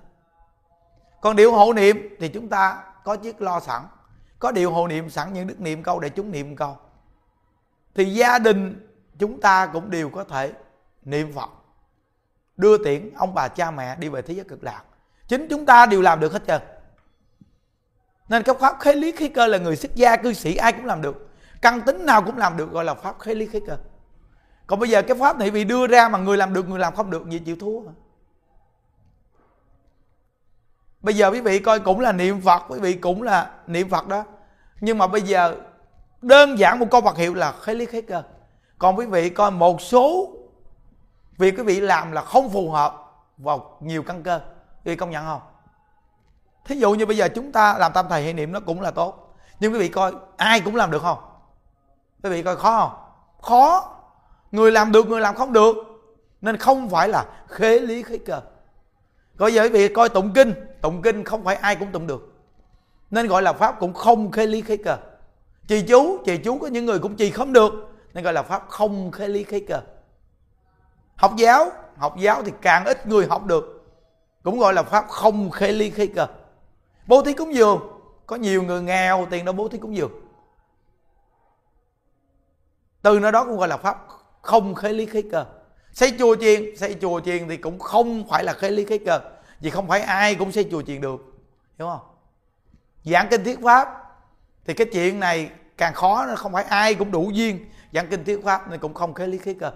Còn 1.21 1.35
điều 1.35 1.51
hộ 1.51 1.73
niệm 1.73 2.15
thì 2.19 2.27
chúng 2.27 2.49
ta 2.49 2.83
có 3.03 3.15
chiếc 3.15 3.41
lo 3.41 3.59
sẵn. 3.59 3.81
Có 4.39 4.51
điều 4.51 4.71
hộ 4.71 4.87
niệm 4.87 5.09
sẵn 5.09 5.33
những 5.33 5.47
đức 5.47 5.59
niệm 5.59 5.83
câu 5.83 5.99
để 5.99 6.09
chúng 6.09 6.31
niệm 6.31 6.55
câu 6.55 6.77
thì 7.97 8.05
gia 8.05 8.39
đình 8.39 8.87
chúng 9.19 9.41
ta 9.41 9.65
cũng 9.65 9.89
đều 9.89 10.09
có 10.09 10.23
thể 10.23 10.53
niệm 11.05 11.33
phật. 11.33 11.49
Đưa 12.57 12.83
tiễn 12.83 13.13
ông 13.15 13.33
bà 13.33 13.47
cha 13.47 13.71
mẹ 13.71 13.95
đi 13.95 14.09
về 14.09 14.21
thế 14.21 14.33
giới 14.33 14.45
cực 14.45 14.63
lạc. 14.63 14.81
Chính 15.27 15.47
chúng 15.49 15.65
ta 15.65 15.85
đều 15.85 16.01
làm 16.01 16.19
được 16.19 16.33
hết 16.33 16.41
trơn. 16.47 16.61
Nên 18.29 18.43
cái 18.43 18.55
pháp 18.59 18.79
khế 18.79 18.93
lý 18.93 19.11
khí 19.11 19.27
cơ 19.27 19.47
là 19.47 19.57
người 19.57 19.75
xuất 19.75 19.95
gia, 19.95 20.17
cư 20.17 20.33
sĩ 20.33 20.55
ai 20.55 20.73
cũng 20.73 20.85
làm 20.85 21.01
được. 21.01 21.29
Căn 21.61 21.81
tính 21.81 22.05
nào 22.05 22.23
cũng 22.23 22.37
làm 22.37 22.57
được 22.57 22.71
gọi 22.71 22.85
là 22.85 22.93
pháp 22.93 23.19
khế 23.19 23.35
lý 23.35 23.47
khí 23.47 23.59
cơ. 23.67 23.77
Còn 24.67 24.79
bây 24.79 24.89
giờ 24.89 25.01
cái 25.01 25.17
pháp 25.19 25.37
này 25.37 25.51
bị 25.51 25.63
đưa 25.63 25.87
ra 25.87 26.09
mà 26.09 26.19
người 26.19 26.37
làm 26.37 26.53
được, 26.53 26.69
người 26.69 26.79
làm 26.79 26.95
không 26.95 27.09
được 27.09 27.29
gì 27.29 27.39
chịu 27.39 27.55
thua. 27.59 27.79
Bây 31.01 31.15
giờ 31.15 31.31
quý 31.31 31.41
vị 31.41 31.59
coi 31.59 31.79
cũng 31.79 31.99
là 31.99 32.11
niệm 32.11 32.41
phật, 32.41 32.63
quý 32.69 32.79
vị 32.79 32.93
cũng 32.93 33.23
là 33.23 33.51
niệm 33.67 33.89
phật 33.89 34.07
đó. 34.07 34.23
Nhưng 34.81 34.97
mà 34.97 35.07
bây 35.07 35.21
giờ 35.21 35.55
đơn 36.21 36.59
giản 36.59 36.79
một 36.79 36.87
câu 36.91 37.01
vật 37.01 37.17
hiệu 37.17 37.33
là 37.33 37.51
khế 37.51 37.73
lý 37.73 37.85
khế 37.85 38.01
cơ 38.01 38.23
còn 38.77 38.97
quý 38.97 39.05
vị 39.05 39.29
coi 39.29 39.51
một 39.51 39.81
số 39.81 40.33
việc 41.37 41.57
quý 41.57 41.63
vị 41.63 41.79
làm 41.79 42.11
là 42.11 42.21
không 42.21 42.49
phù 42.49 42.71
hợp 42.71 43.07
vào 43.37 43.77
nhiều 43.79 44.03
căn 44.03 44.23
cơ. 44.23 44.39
Quý 44.85 44.91
vị 44.91 44.95
công 44.95 45.11
nhận 45.11 45.25
không? 45.25 45.41
Thí 46.65 46.75
dụ 46.75 46.93
như 46.93 47.05
bây 47.05 47.17
giờ 47.17 47.29
chúng 47.35 47.51
ta 47.51 47.77
làm 47.77 47.93
tam 47.93 48.05
thầy 48.09 48.23
hệ 48.23 48.33
niệm 48.33 48.51
nó 48.51 48.59
cũng 48.59 48.81
là 48.81 48.91
tốt. 48.91 49.35
Nhưng 49.59 49.73
quý 49.73 49.79
vị 49.79 49.89
coi 49.89 50.13
ai 50.37 50.59
cũng 50.59 50.75
làm 50.75 50.91
được 50.91 51.01
không? 51.01 51.17
Quý 52.23 52.29
vị 52.29 52.43
coi 52.43 52.55
khó 52.55 52.79
không? 52.79 52.99
Khó. 53.41 53.93
Người 54.51 54.71
làm 54.71 54.91
được, 54.91 55.07
người 55.07 55.21
làm 55.21 55.35
không 55.35 55.53
được. 55.53 55.75
Nên 56.41 56.57
không 56.57 56.89
phải 56.89 57.09
là 57.09 57.25
khế 57.47 57.79
lý 57.79 58.03
khế 58.03 58.17
cơ 58.17 58.41
coi 59.37 59.53
giờ 59.53 59.63
quý 59.63 59.69
vị 59.69 59.87
coi 59.87 60.09
tụng 60.09 60.31
kinh 60.33 60.53
tụng 60.81 61.01
kinh 61.01 61.23
không 61.23 61.43
phải 61.43 61.55
ai 61.55 61.75
cũng 61.75 61.91
tụng 61.91 62.07
được. 62.07 62.33
Nên 63.11 63.27
gọi 63.27 63.41
là 63.41 63.53
pháp 63.53 63.79
cũng 63.79 63.93
không 63.93 64.31
khế 64.31 64.47
lý 64.47 64.61
khế 64.61 64.77
cơ 64.77 64.97
trì 65.67 65.81
chú 65.81 66.17
trì 66.25 66.37
chú 66.37 66.57
có 66.59 66.67
những 66.67 66.85
người 66.85 66.99
cũng 66.99 67.15
trì 67.15 67.31
không 67.31 67.53
được. 67.53 67.73
Nên 68.13 68.23
gọi 68.23 68.33
là 68.33 68.43
pháp 68.43 68.65
không 68.69 69.11
khế 69.11 69.27
lý 69.27 69.43
khế 69.43 69.59
cơ. 69.59 69.81
Học 71.15 71.33
giáo 71.37 71.71
học 71.97 72.15
giáo 72.17 72.43
thì 72.43 72.51
càng 72.61 72.85
ít 72.85 73.07
người 73.07 73.27
học 73.27 73.45
được. 73.45 73.85
Cũng 74.43 74.59
gọi 74.59 74.73
là 74.73 74.83
pháp 74.83 75.05
không 75.07 75.51
khế 75.51 75.71
lý 75.71 75.89
khế 75.89 76.07
cơ. 76.07 76.27
Bố 77.07 77.21
thí 77.21 77.33
cúng 77.33 77.55
dường, 77.55 77.79
có 78.25 78.35
nhiều 78.35 78.63
người 78.63 78.81
nghèo, 78.81 79.27
tiền 79.29 79.45
đâu 79.45 79.53
bố 79.53 79.67
thí 79.67 79.77
cúng 79.77 79.95
dường. 79.95 80.11
Từ 83.01 83.19
nơi 83.19 83.31
đó 83.31 83.45
cũng 83.45 83.57
gọi 83.57 83.67
là 83.67 83.77
pháp 83.77 84.07
không 84.41 84.75
khế 84.75 84.93
lý 84.93 85.05
khế 85.05 85.21
cơ. 85.31 85.45
Xây 85.93 86.13
chùa 86.19 86.35
chiền, 86.35 86.77
xây 86.77 86.95
chùa 87.01 87.19
chiền 87.19 87.49
thì 87.49 87.57
cũng 87.57 87.79
không 87.79 88.27
phải 88.29 88.43
là 88.43 88.53
khế 88.53 88.69
lý 88.69 88.85
khế 88.85 88.97
cơ. 88.97 89.19
Vì 89.59 89.69
không 89.69 89.87
phải 89.87 90.01
ai 90.01 90.35
cũng 90.35 90.51
xây 90.51 90.67
chùa 90.71 90.81
chiền 90.81 91.01
được. 91.01 91.21
Hiểu 91.79 91.87
không? 91.87 92.07
Giảng 93.03 93.27
kinh 93.31 93.43
thiết 93.43 93.59
pháp 93.63 94.06
thì 94.67 94.73
cái 94.73 94.87
chuyện 94.93 95.19
này 95.19 95.49
càng 95.77 95.93
khó, 95.93 96.25
nó 96.25 96.35
không 96.35 96.53
phải 96.53 96.63
ai 96.63 96.95
cũng 96.95 97.11
đủ 97.11 97.29
duyên. 97.33 97.69
Giảng 97.93 98.07
kinh 98.07 98.25
thuyết 98.25 98.43
pháp 98.43 98.69
nên 98.69 98.79
cũng 98.79 98.93
không 98.93 99.13
khế 99.13 99.27
lý 99.27 99.37
khế 99.37 99.53
cơ. 99.53 99.71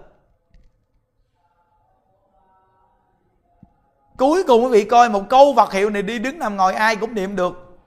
Cuối 4.17 4.43
cùng 4.43 4.63
quý 4.63 4.69
vị 4.71 4.83
coi 4.83 5.09
một 5.09 5.23
câu 5.29 5.53
vật 5.53 5.73
hiệu 5.73 5.89
này 5.89 6.01
đi 6.01 6.19
đứng 6.19 6.39
nằm 6.39 6.57
ngồi 6.57 6.73
ai 6.73 6.95
cũng 6.95 7.13
niệm 7.13 7.35
được. 7.35 7.79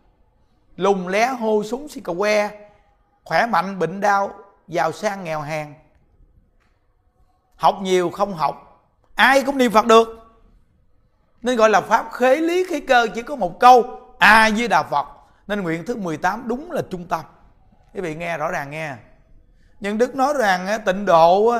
Lùng 0.77 1.09
lé 1.09 1.27
hô 1.27 1.65
súng 1.65 1.89
xì 1.89 2.01
cà 2.01 2.13
que, 2.19 2.51
khỏe 3.25 3.47
mạnh, 3.47 3.79
bệnh 3.79 4.01
đau, 4.01 4.31
giàu 4.69 4.93
sang, 4.93 5.25
nghèo 5.25 5.41
hèn. 5.41 5.75
Học 7.57 7.79
nhiều 7.83 8.11
không 8.11 8.35
học, 8.35 8.87
ai 9.15 9.43
cũng 9.43 9.59
niệm 9.59 9.73
phật 9.73 9.87
được. 9.87 10.09
Nên 11.43 11.57
gọi 11.57 11.71
là 11.71 11.81
pháp 11.81 12.13
khế 12.13 12.37
lý 12.37 12.65
khế 12.69 12.81
cơ 12.81 13.07
chỉ 13.15 13.23
có 13.23 13.37
một 13.37 13.61
câu, 13.61 14.01
a 14.19 14.51
di 14.51 14.69
đà 14.69 14.83
phật 14.83 15.14
nên 15.47 15.61
nguyện 15.61 15.85
thứ 15.87 15.97
18 15.97 16.49
đúng 16.49 16.73
là 16.73 16.83
trung 16.91 17.05
tâm. 17.09 17.21
Quý 17.95 18.01
vị 18.01 18.15
nghe 18.15 18.39
rõ 18.39 18.51
ràng 18.51 18.71
nghe. 18.71 18.95
Nhưng 19.81 19.99
đức 19.99 20.15
nói 20.15 20.35
rằng 20.39 20.83
tịnh 20.87 21.05
độ 21.05 21.55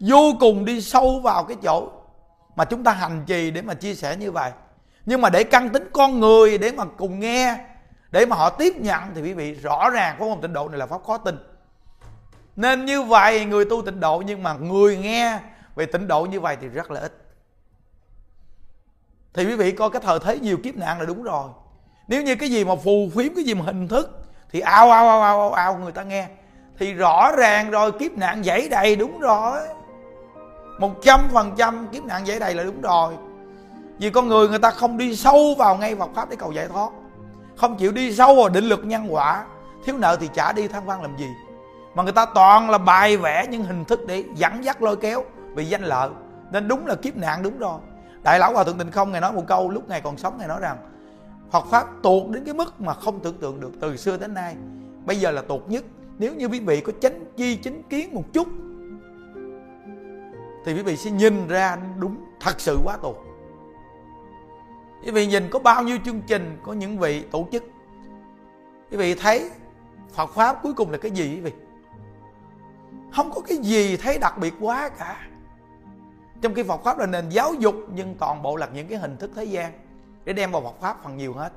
vô 0.00 0.32
cùng 0.40 0.64
đi 0.64 0.80
sâu 0.80 1.20
vào 1.20 1.44
cái 1.44 1.56
chỗ 1.62 1.90
mà 2.56 2.64
chúng 2.64 2.84
ta 2.84 2.92
hành 2.92 3.24
trì 3.26 3.50
để 3.50 3.62
mà 3.62 3.74
chia 3.74 3.94
sẻ 3.94 4.16
như 4.16 4.32
vậy. 4.32 4.52
Nhưng 5.06 5.20
mà 5.20 5.30
để 5.30 5.44
căn 5.44 5.68
tính 5.68 5.88
con 5.92 6.20
người, 6.20 6.58
để 6.58 6.72
mà 6.72 6.84
cùng 6.84 7.20
nghe, 7.20 7.58
để 8.10 8.26
mà 8.26 8.36
họ 8.36 8.50
tiếp 8.50 8.76
nhận 8.76 9.02
thì 9.14 9.22
quý 9.22 9.32
vị 9.32 9.54
rõ 9.54 9.90
ràng 9.90 10.16
pháp 10.18 10.24
môn 10.24 10.40
tịnh 10.40 10.52
độ 10.52 10.68
này 10.68 10.78
là 10.78 10.86
pháp 10.86 11.04
khó 11.06 11.18
tin. 11.18 11.38
Nên 12.56 12.84
như 12.84 13.02
vậy, 13.02 13.44
người 13.44 13.64
tu 13.64 13.82
tịnh 13.82 14.00
độ 14.00 14.22
nhưng 14.26 14.42
mà 14.42 14.54
người 14.54 14.96
nghe 14.96 15.40
về 15.74 15.86
tịnh 15.86 16.08
độ 16.08 16.26
như 16.26 16.40
vậy 16.40 16.56
thì 16.60 16.68
rất 16.68 16.90
là 16.90 17.00
ít. 17.00 17.12
Thì 19.34 19.46
quý 19.46 19.56
vị 19.56 19.72
coi 19.72 19.90
cái 19.90 20.02
thời 20.04 20.18
thế 20.18 20.38
nhiều 20.38 20.58
kiếp 20.64 20.76
nạn 20.76 20.98
là 20.98 21.04
đúng 21.04 21.22
rồi 21.22 21.48
nếu 22.12 22.22
như 22.22 22.36
cái 22.36 22.50
gì 22.50 22.64
mà 22.64 22.74
phù 22.84 23.10
phiếm, 23.14 23.34
cái 23.34 23.44
gì 23.44 23.54
mà 23.54 23.64
hình 23.64 23.88
thức, 23.88 24.24
thì 24.50 24.60
ao 24.60 24.90
ao 24.90 25.08
ao 25.08 25.22
ao 25.22 25.52
ao 25.52 25.76
người 25.76 25.92
ta 25.92 26.02
nghe. 26.02 26.26
Thì 26.78 26.94
rõ 26.94 27.32
ràng 27.36 27.70
rồi, 27.70 27.92
kiếp 27.92 28.12
nạn 28.12 28.44
dãy 28.44 28.68
đầy 28.68 28.96
đúng 28.96 29.20
rồi. 29.20 29.60
Một 30.78 31.02
trăm 31.02 31.20
phần 31.32 31.52
trăm 31.56 31.88
kiếp 31.92 32.04
nạn 32.04 32.26
dãy 32.26 32.38
đầy 32.38 32.54
là 32.54 32.64
đúng 32.64 32.80
rồi. 32.80 33.14
Vì 33.98 34.10
con 34.10 34.28
người 34.28 34.48
người 34.48 34.58
ta 34.58 34.70
không 34.70 34.98
đi 34.98 35.16
sâu 35.16 35.54
vào 35.58 35.76
ngay 35.76 35.94
Phật 35.94 36.10
pháp 36.14 36.30
để 36.30 36.36
cầu 36.36 36.52
giải 36.52 36.68
thoát. 36.68 36.90
Không 37.56 37.76
chịu 37.76 37.92
đi 37.92 38.14
sâu 38.14 38.34
vào 38.34 38.48
định 38.48 38.64
luật 38.64 38.84
nhân 38.84 39.06
quả. 39.14 39.44
Thiếu 39.84 39.98
nợ 39.98 40.16
thì 40.20 40.28
trả 40.34 40.52
đi, 40.52 40.68
than 40.68 40.86
văn 40.86 41.02
làm 41.02 41.16
gì? 41.16 41.28
Mà 41.94 42.02
người 42.02 42.12
ta 42.12 42.26
toàn 42.34 42.70
là 42.70 42.78
bài 42.78 43.16
vẽ 43.16 43.46
những 43.50 43.64
hình 43.64 43.84
thức 43.84 44.00
để 44.06 44.24
dẫn 44.34 44.64
dắt 44.64 44.82
lôi 44.82 44.96
kéo 44.96 45.24
vì 45.54 45.64
danh 45.64 45.82
lợi. 45.82 46.10
Nên 46.50 46.68
đúng 46.68 46.86
là 46.86 46.94
kiếp 46.94 47.16
nạn 47.16 47.42
đúng 47.42 47.58
rồi. 47.58 47.78
Đại 48.22 48.38
lão 48.38 48.52
hòa 48.52 48.64
thượng 48.64 48.78
tình 48.78 48.90
không 48.90 49.12
ngài 49.12 49.20
nói 49.20 49.32
một 49.32 49.44
câu, 49.46 49.70
lúc 49.70 49.88
ngài 49.88 50.00
còn 50.00 50.16
sống 50.16 50.38
ngài 50.38 50.48
nói 50.48 50.60
rằng 50.60 50.76
Phật 51.52 51.66
pháp 51.66 51.86
tuột 52.02 52.30
đến 52.30 52.44
cái 52.44 52.54
mức 52.54 52.80
mà 52.80 52.94
không 52.94 53.20
tưởng 53.20 53.38
tượng 53.38 53.60
được 53.60 53.72
từ 53.80 53.96
xưa 53.96 54.16
đến 54.16 54.34
nay. 54.34 54.56
Bây 55.06 55.16
giờ 55.16 55.30
là 55.30 55.42
tuột 55.42 55.68
nhất. 55.68 55.84
Nếu 56.18 56.34
như 56.34 56.46
quý 56.46 56.60
vị 56.60 56.80
có 56.80 56.92
chánh 57.00 57.24
chi 57.36 57.56
chính 57.56 57.82
kiến 57.82 58.14
một 58.14 58.24
chút, 58.32 58.48
thì 60.64 60.74
quý 60.74 60.82
vị 60.82 60.96
sẽ 60.96 61.10
nhìn 61.10 61.48
ra 61.48 61.78
đúng, 61.98 62.16
thật 62.40 62.60
sự 62.60 62.78
quá 62.84 62.96
tuột 63.02 63.16
quý 65.04 65.10
vị 65.10 65.26
nhìn 65.26 65.48
có 65.50 65.58
bao 65.58 65.82
nhiêu 65.82 65.98
chương 66.04 66.20
trình, 66.20 66.58
có 66.62 66.72
những 66.72 66.98
vị 66.98 67.22
tổ 67.30 67.48
chức. 67.52 67.64
Quý 68.90 68.96
vị 68.96 69.14
thấy 69.14 69.50
Phật 70.12 70.30
pháp 70.34 70.58
cuối 70.62 70.74
cùng 70.74 70.90
là 70.90 70.98
cái 70.98 71.10
gì 71.10 71.34
quý 71.34 71.40
vị? 71.40 71.52
Không 73.12 73.30
có 73.34 73.40
cái 73.40 73.58
gì 73.58 73.96
thấy 73.96 74.18
đặc 74.18 74.38
biệt 74.38 74.54
quá 74.60 74.88
cả. 74.88 75.28
Trong 76.42 76.54
khi 76.54 76.62
Phật 76.62 76.80
pháp 76.84 76.98
là 76.98 77.06
nền 77.06 77.28
giáo 77.28 77.54
dục, 77.54 77.74
nhưng 77.94 78.14
toàn 78.14 78.42
bộ 78.42 78.56
là 78.56 78.68
những 78.74 78.88
cái 78.88 78.98
hình 78.98 79.16
thức 79.16 79.30
thế 79.34 79.44
gian 79.44 79.72
để 80.24 80.32
đem 80.32 80.52
vào 80.52 80.62
Phật 80.62 80.80
pháp 80.80 81.02
phần 81.02 81.16
nhiều 81.16 81.34
hết. 81.34 81.52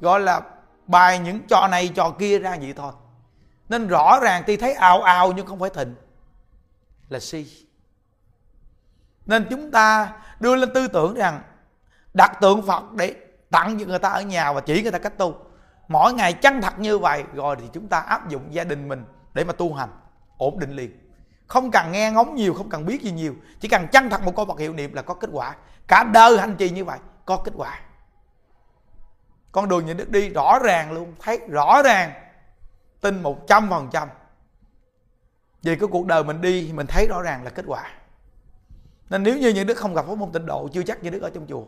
Gọi 0.00 0.20
là 0.20 0.40
bài 0.86 1.18
những 1.18 1.40
trò 1.48 1.68
này, 1.68 1.92
trò 1.94 2.10
kia 2.10 2.38
ra 2.38 2.56
vậy 2.60 2.72
thôi. 2.76 2.92
Nên 3.68 3.88
rõ 3.88 4.18
ràng 4.22 4.42
tuy 4.46 4.56
thấy 4.56 4.72
ào 4.74 5.02
ào 5.02 5.32
nhưng 5.32 5.46
không 5.46 5.58
phải 5.58 5.70
thịnh. 5.70 5.94
Là 7.08 7.18
si. 7.18 7.46
Nên 9.26 9.46
chúng 9.50 9.70
ta 9.70 10.12
đưa 10.40 10.56
lên 10.56 10.70
tư 10.74 10.88
tưởng 10.88 11.14
rằng 11.14 11.42
đặt 12.14 12.38
tượng 12.40 12.62
phật 12.62 12.92
để 12.92 13.14
tặng 13.50 13.78
cho 13.78 13.86
người 13.86 13.98
ta 13.98 14.08
ở 14.08 14.22
nhà 14.22 14.52
và 14.52 14.60
chỉ 14.60 14.82
người 14.82 14.92
ta 14.92 14.98
cách 14.98 15.18
tu. 15.18 15.34
Mỗi 15.88 16.12
ngày 16.14 16.32
chân 16.32 16.60
thật 16.62 16.78
như 16.78 16.98
vậy, 16.98 17.24
rồi 17.34 17.56
thì 17.60 17.68
chúng 17.72 17.88
ta 17.88 17.98
áp 17.98 18.28
dụng 18.28 18.42
gia 18.50 18.64
đình 18.64 18.88
mình 18.88 19.04
để 19.34 19.44
mà 19.44 19.52
tu 19.52 19.74
hành, 19.74 19.88
ổn 20.36 20.58
định 20.58 20.70
liền 20.70 21.11
không 21.52 21.70
cần 21.70 21.92
nghe 21.92 22.10
ngóng 22.10 22.34
nhiều, 22.34 22.54
không 22.54 22.68
cần 22.68 22.86
biết 22.86 23.02
gì 23.02 23.12
nhiều. 23.12 23.34
Chỉ 23.60 23.68
cần 23.68 23.86
chân 23.92 24.10
thật 24.10 24.22
một 24.22 24.36
câu 24.36 24.46
Phật 24.46 24.58
hiệu 24.58 24.72
niệm 24.72 24.94
là 24.94 25.02
có 25.02 25.14
kết 25.14 25.30
quả. 25.32 25.56
Cả 25.88 26.04
đời 26.04 26.38
hành 26.38 26.56
trì 26.56 26.70
như 26.70 26.84
vậy, 26.84 26.98
có 27.24 27.36
kết 27.36 27.52
quả. 27.56 27.80
Con 29.52 29.68
đường 29.68 29.86
nhà 29.86 29.92
đức 29.92 30.10
đi, 30.10 30.28
rõ 30.28 30.58
ràng 30.58 30.92
luôn. 30.92 31.14
Thấy 31.20 31.40
rõ 31.48 31.82
ràng. 31.82 32.12
Tin 33.00 33.22
một 33.22 33.46
trăm 33.46 33.70
phần 33.70 33.88
trăm. 33.92 34.08
Vì 35.62 35.76
cái 35.76 35.88
cuộc 35.92 36.06
đời 36.06 36.24
mình 36.24 36.40
đi, 36.40 36.72
mình 36.74 36.86
thấy 36.86 37.06
rõ 37.06 37.22
ràng 37.22 37.44
là 37.44 37.50
kết 37.50 37.64
quả. 37.66 37.90
Nên 39.10 39.22
nếu 39.22 39.38
như 39.38 39.48
những 39.48 39.66
đức 39.66 39.76
không 39.76 39.94
gặp 39.94 40.06
pháp 40.06 40.14
môn 40.14 40.32
tịnh 40.32 40.46
độ, 40.46 40.68
chưa 40.72 40.82
chắc 40.82 41.02
những 41.02 41.12
đức 41.12 41.22
ở 41.22 41.30
trong 41.30 41.46
chùa. 41.46 41.64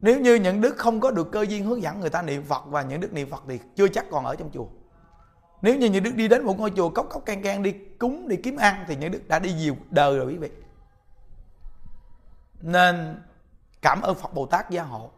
Nếu 0.00 0.20
như 0.20 0.34
những 0.34 0.60
đức 0.60 0.76
không 0.76 1.00
có 1.00 1.10
được 1.10 1.32
cơ 1.32 1.42
duyên 1.42 1.64
hướng 1.64 1.82
dẫn 1.82 2.00
người 2.00 2.10
ta 2.10 2.22
niệm 2.22 2.44
phật 2.44 2.62
và 2.66 2.82
những 2.82 3.00
đức 3.00 3.12
niệm 3.12 3.30
phật 3.30 3.42
thì 3.48 3.60
chưa 3.76 3.88
chắc 3.88 4.04
còn 4.10 4.24
ở 4.24 4.36
trong 4.36 4.50
chùa 4.50 4.66
nếu 5.62 5.76
như 5.76 5.86
những 5.86 6.02
đức 6.02 6.14
đi 6.14 6.28
đến 6.28 6.44
một 6.44 6.58
ngôi 6.58 6.72
chùa 6.76 6.88
cốc 6.88 7.06
cốc 7.10 7.22
can 7.26 7.42
can 7.42 7.62
đi 7.62 7.72
cúng, 7.98 8.28
đi 8.28 8.36
kiếm 8.36 8.56
ăn 8.56 8.84
thì 8.88 8.96
những 8.96 9.10
đức 9.10 9.28
đã 9.28 9.38
đi 9.38 9.52
nhiều 9.52 9.76
đời 9.90 10.16
rồi 10.18 10.26
quý 10.26 10.36
vị. 10.36 10.50
Nên 12.60 13.22
cảm 13.82 14.02
ơn 14.02 14.14
phật 14.14 14.34
bồ 14.34 14.46
tát 14.46 14.70
gia 14.70 14.82
hộ. 14.82 15.10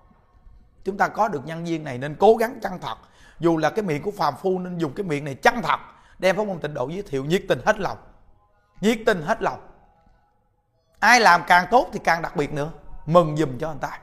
Chúng 0.85 0.96
ta 0.96 1.09
có 1.09 1.28
được 1.28 1.46
nhân 1.46 1.64
viên 1.64 1.85
này 1.85 1.98
nên 1.98 2.16
cố 2.20 2.37
gắng 2.37 2.59
chân 2.62 2.78
thật. 2.80 2.98
Dù 3.38 3.57
là 3.57 3.70
cái 3.70 3.85
miệng 3.85 4.02
của 4.02 4.11
phàm 4.11 4.35
phu 4.37 4.59
nên 4.59 4.78
dùng 4.78 4.92
cái 4.94 5.04
miệng 5.04 5.24
này 5.24 5.35
chân 5.35 5.54
thật, 5.62 5.78
đem 6.18 6.37
pháp 6.37 6.46
môn 6.46 6.59
tịnh 6.59 6.74
độ 6.74 6.88
giới 6.88 7.02
thiệu 7.02 7.24
nhiệt 7.24 7.42
tình 7.48 7.61
hết 7.66 7.78
lòng. 7.78 7.98
Nhiệt 8.80 8.98
tình 9.07 9.22
hết 9.22 9.42
lòng. 9.42 9.68
Ai 10.98 11.20
làm 11.20 11.42
càng 11.46 11.66
tốt 11.70 11.88
thì 11.92 12.00
càng 12.04 12.22
đặc 12.22 12.37
biệt 12.37 12.52
nữa. 12.52 12.70
Mừng 13.07 13.37
dùm 13.37 13.59
cho 13.59 13.68
anh 13.68 13.78
ta 13.78 14.00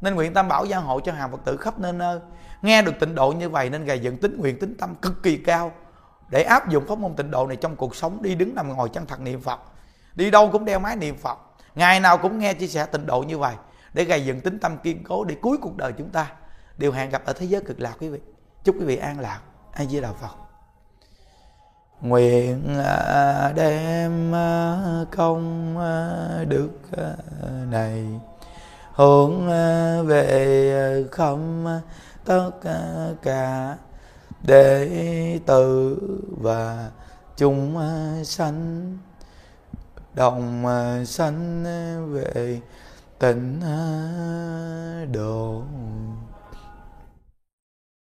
nên 0.00 0.14
nguyện 0.14 0.34
tam 0.34 0.48
bảo 0.48 0.64
gia 0.64 0.78
hộ 0.78 1.00
cho 1.00 1.12
hàng 1.12 1.30
phật 1.30 1.40
tử 1.44 1.56
khắp 1.56 1.78
nơi 1.78 1.92
nơi. 1.92 2.18
Nghe 2.62 2.82
được 2.82 2.92
tịnh 3.00 3.14
độ 3.14 3.32
như 3.32 3.48
vậy 3.48 3.70
nên 3.70 3.84
gầy 3.84 3.98
dựng 3.98 4.16
tính 4.16 4.36
nguyện 4.38 4.58
tính 4.58 4.74
tâm 4.78 4.94
cực 4.94 5.22
kỳ 5.22 5.36
cao 5.36 5.72
để 6.28 6.42
áp 6.42 6.68
dụng 6.68 6.86
pháp 6.86 6.98
môn 6.98 7.14
tịnh 7.14 7.30
độ 7.30 7.46
này 7.46 7.56
trong 7.56 7.76
cuộc 7.76 7.96
sống, 7.96 8.22
đi 8.22 8.34
đứng 8.34 8.54
nằm 8.54 8.76
ngồi 8.76 8.88
chân 8.88 9.06
thật 9.06 9.20
niệm 9.20 9.40
phật. 9.40 9.60
Đi 10.14 10.30
đâu 10.30 10.50
cũng 10.52 10.64
đeo 10.64 10.78
máy 10.78 10.96
niệm 10.96 11.16
phật. 11.16 11.38
Ngày 11.74 12.00
nào 12.00 12.18
cũng 12.18 12.38
nghe 12.38 12.54
chia 12.54 12.66
sẻ 12.66 12.86
tịnh 12.86 13.06
độ 13.06 13.22
như 13.22 13.38
vậy 13.38 13.54
để 13.92 14.04
gầy 14.04 14.24
dựng 14.24 14.40
tính 14.40 14.58
tâm 14.58 14.78
kiên 14.78 15.04
cố 15.04 15.24
để 15.24 15.36
cuối 15.42 15.58
cuộc 15.62 15.76
đời 15.76 15.92
chúng 15.92 16.10
ta 16.10 16.32
đều 16.78 16.92
hẹn 16.92 17.10
gặp 17.10 17.22
ở 17.24 17.32
thế 17.32 17.46
giới 17.46 17.62
cực 17.62 17.80
lạc 17.80 17.94
quý 18.00 18.08
vị. 18.08 18.18
Chúc 18.64 18.76
quý 18.78 18.84
vị 18.84 18.96
an 18.96 19.20
lạc. 19.20 19.40
A 19.72 19.84
di 19.84 20.00
đà 20.00 20.12
phật. 20.12 20.36
Nguyện 22.00 22.78
à, 22.84 23.52
đem 23.56 24.34
à, 24.34 25.04
công 25.16 25.78
à, 25.78 26.44
đức 26.44 26.70
này 27.70 28.04
hướng 28.96 29.48
à, 29.50 30.02
về 30.02 30.24
à, 30.74 31.08
không 31.12 31.66
à, 31.66 31.80
tất 32.24 32.50
cả 33.22 33.76
đệ 34.42 35.40
tử 35.46 35.98
và 36.40 36.90
chúng 37.36 37.78
sanh. 38.24 38.98
Đồng 40.14 40.64
sanh 41.06 41.64
về 42.12 42.60
tịnh 43.18 43.60
độ. 45.12 45.62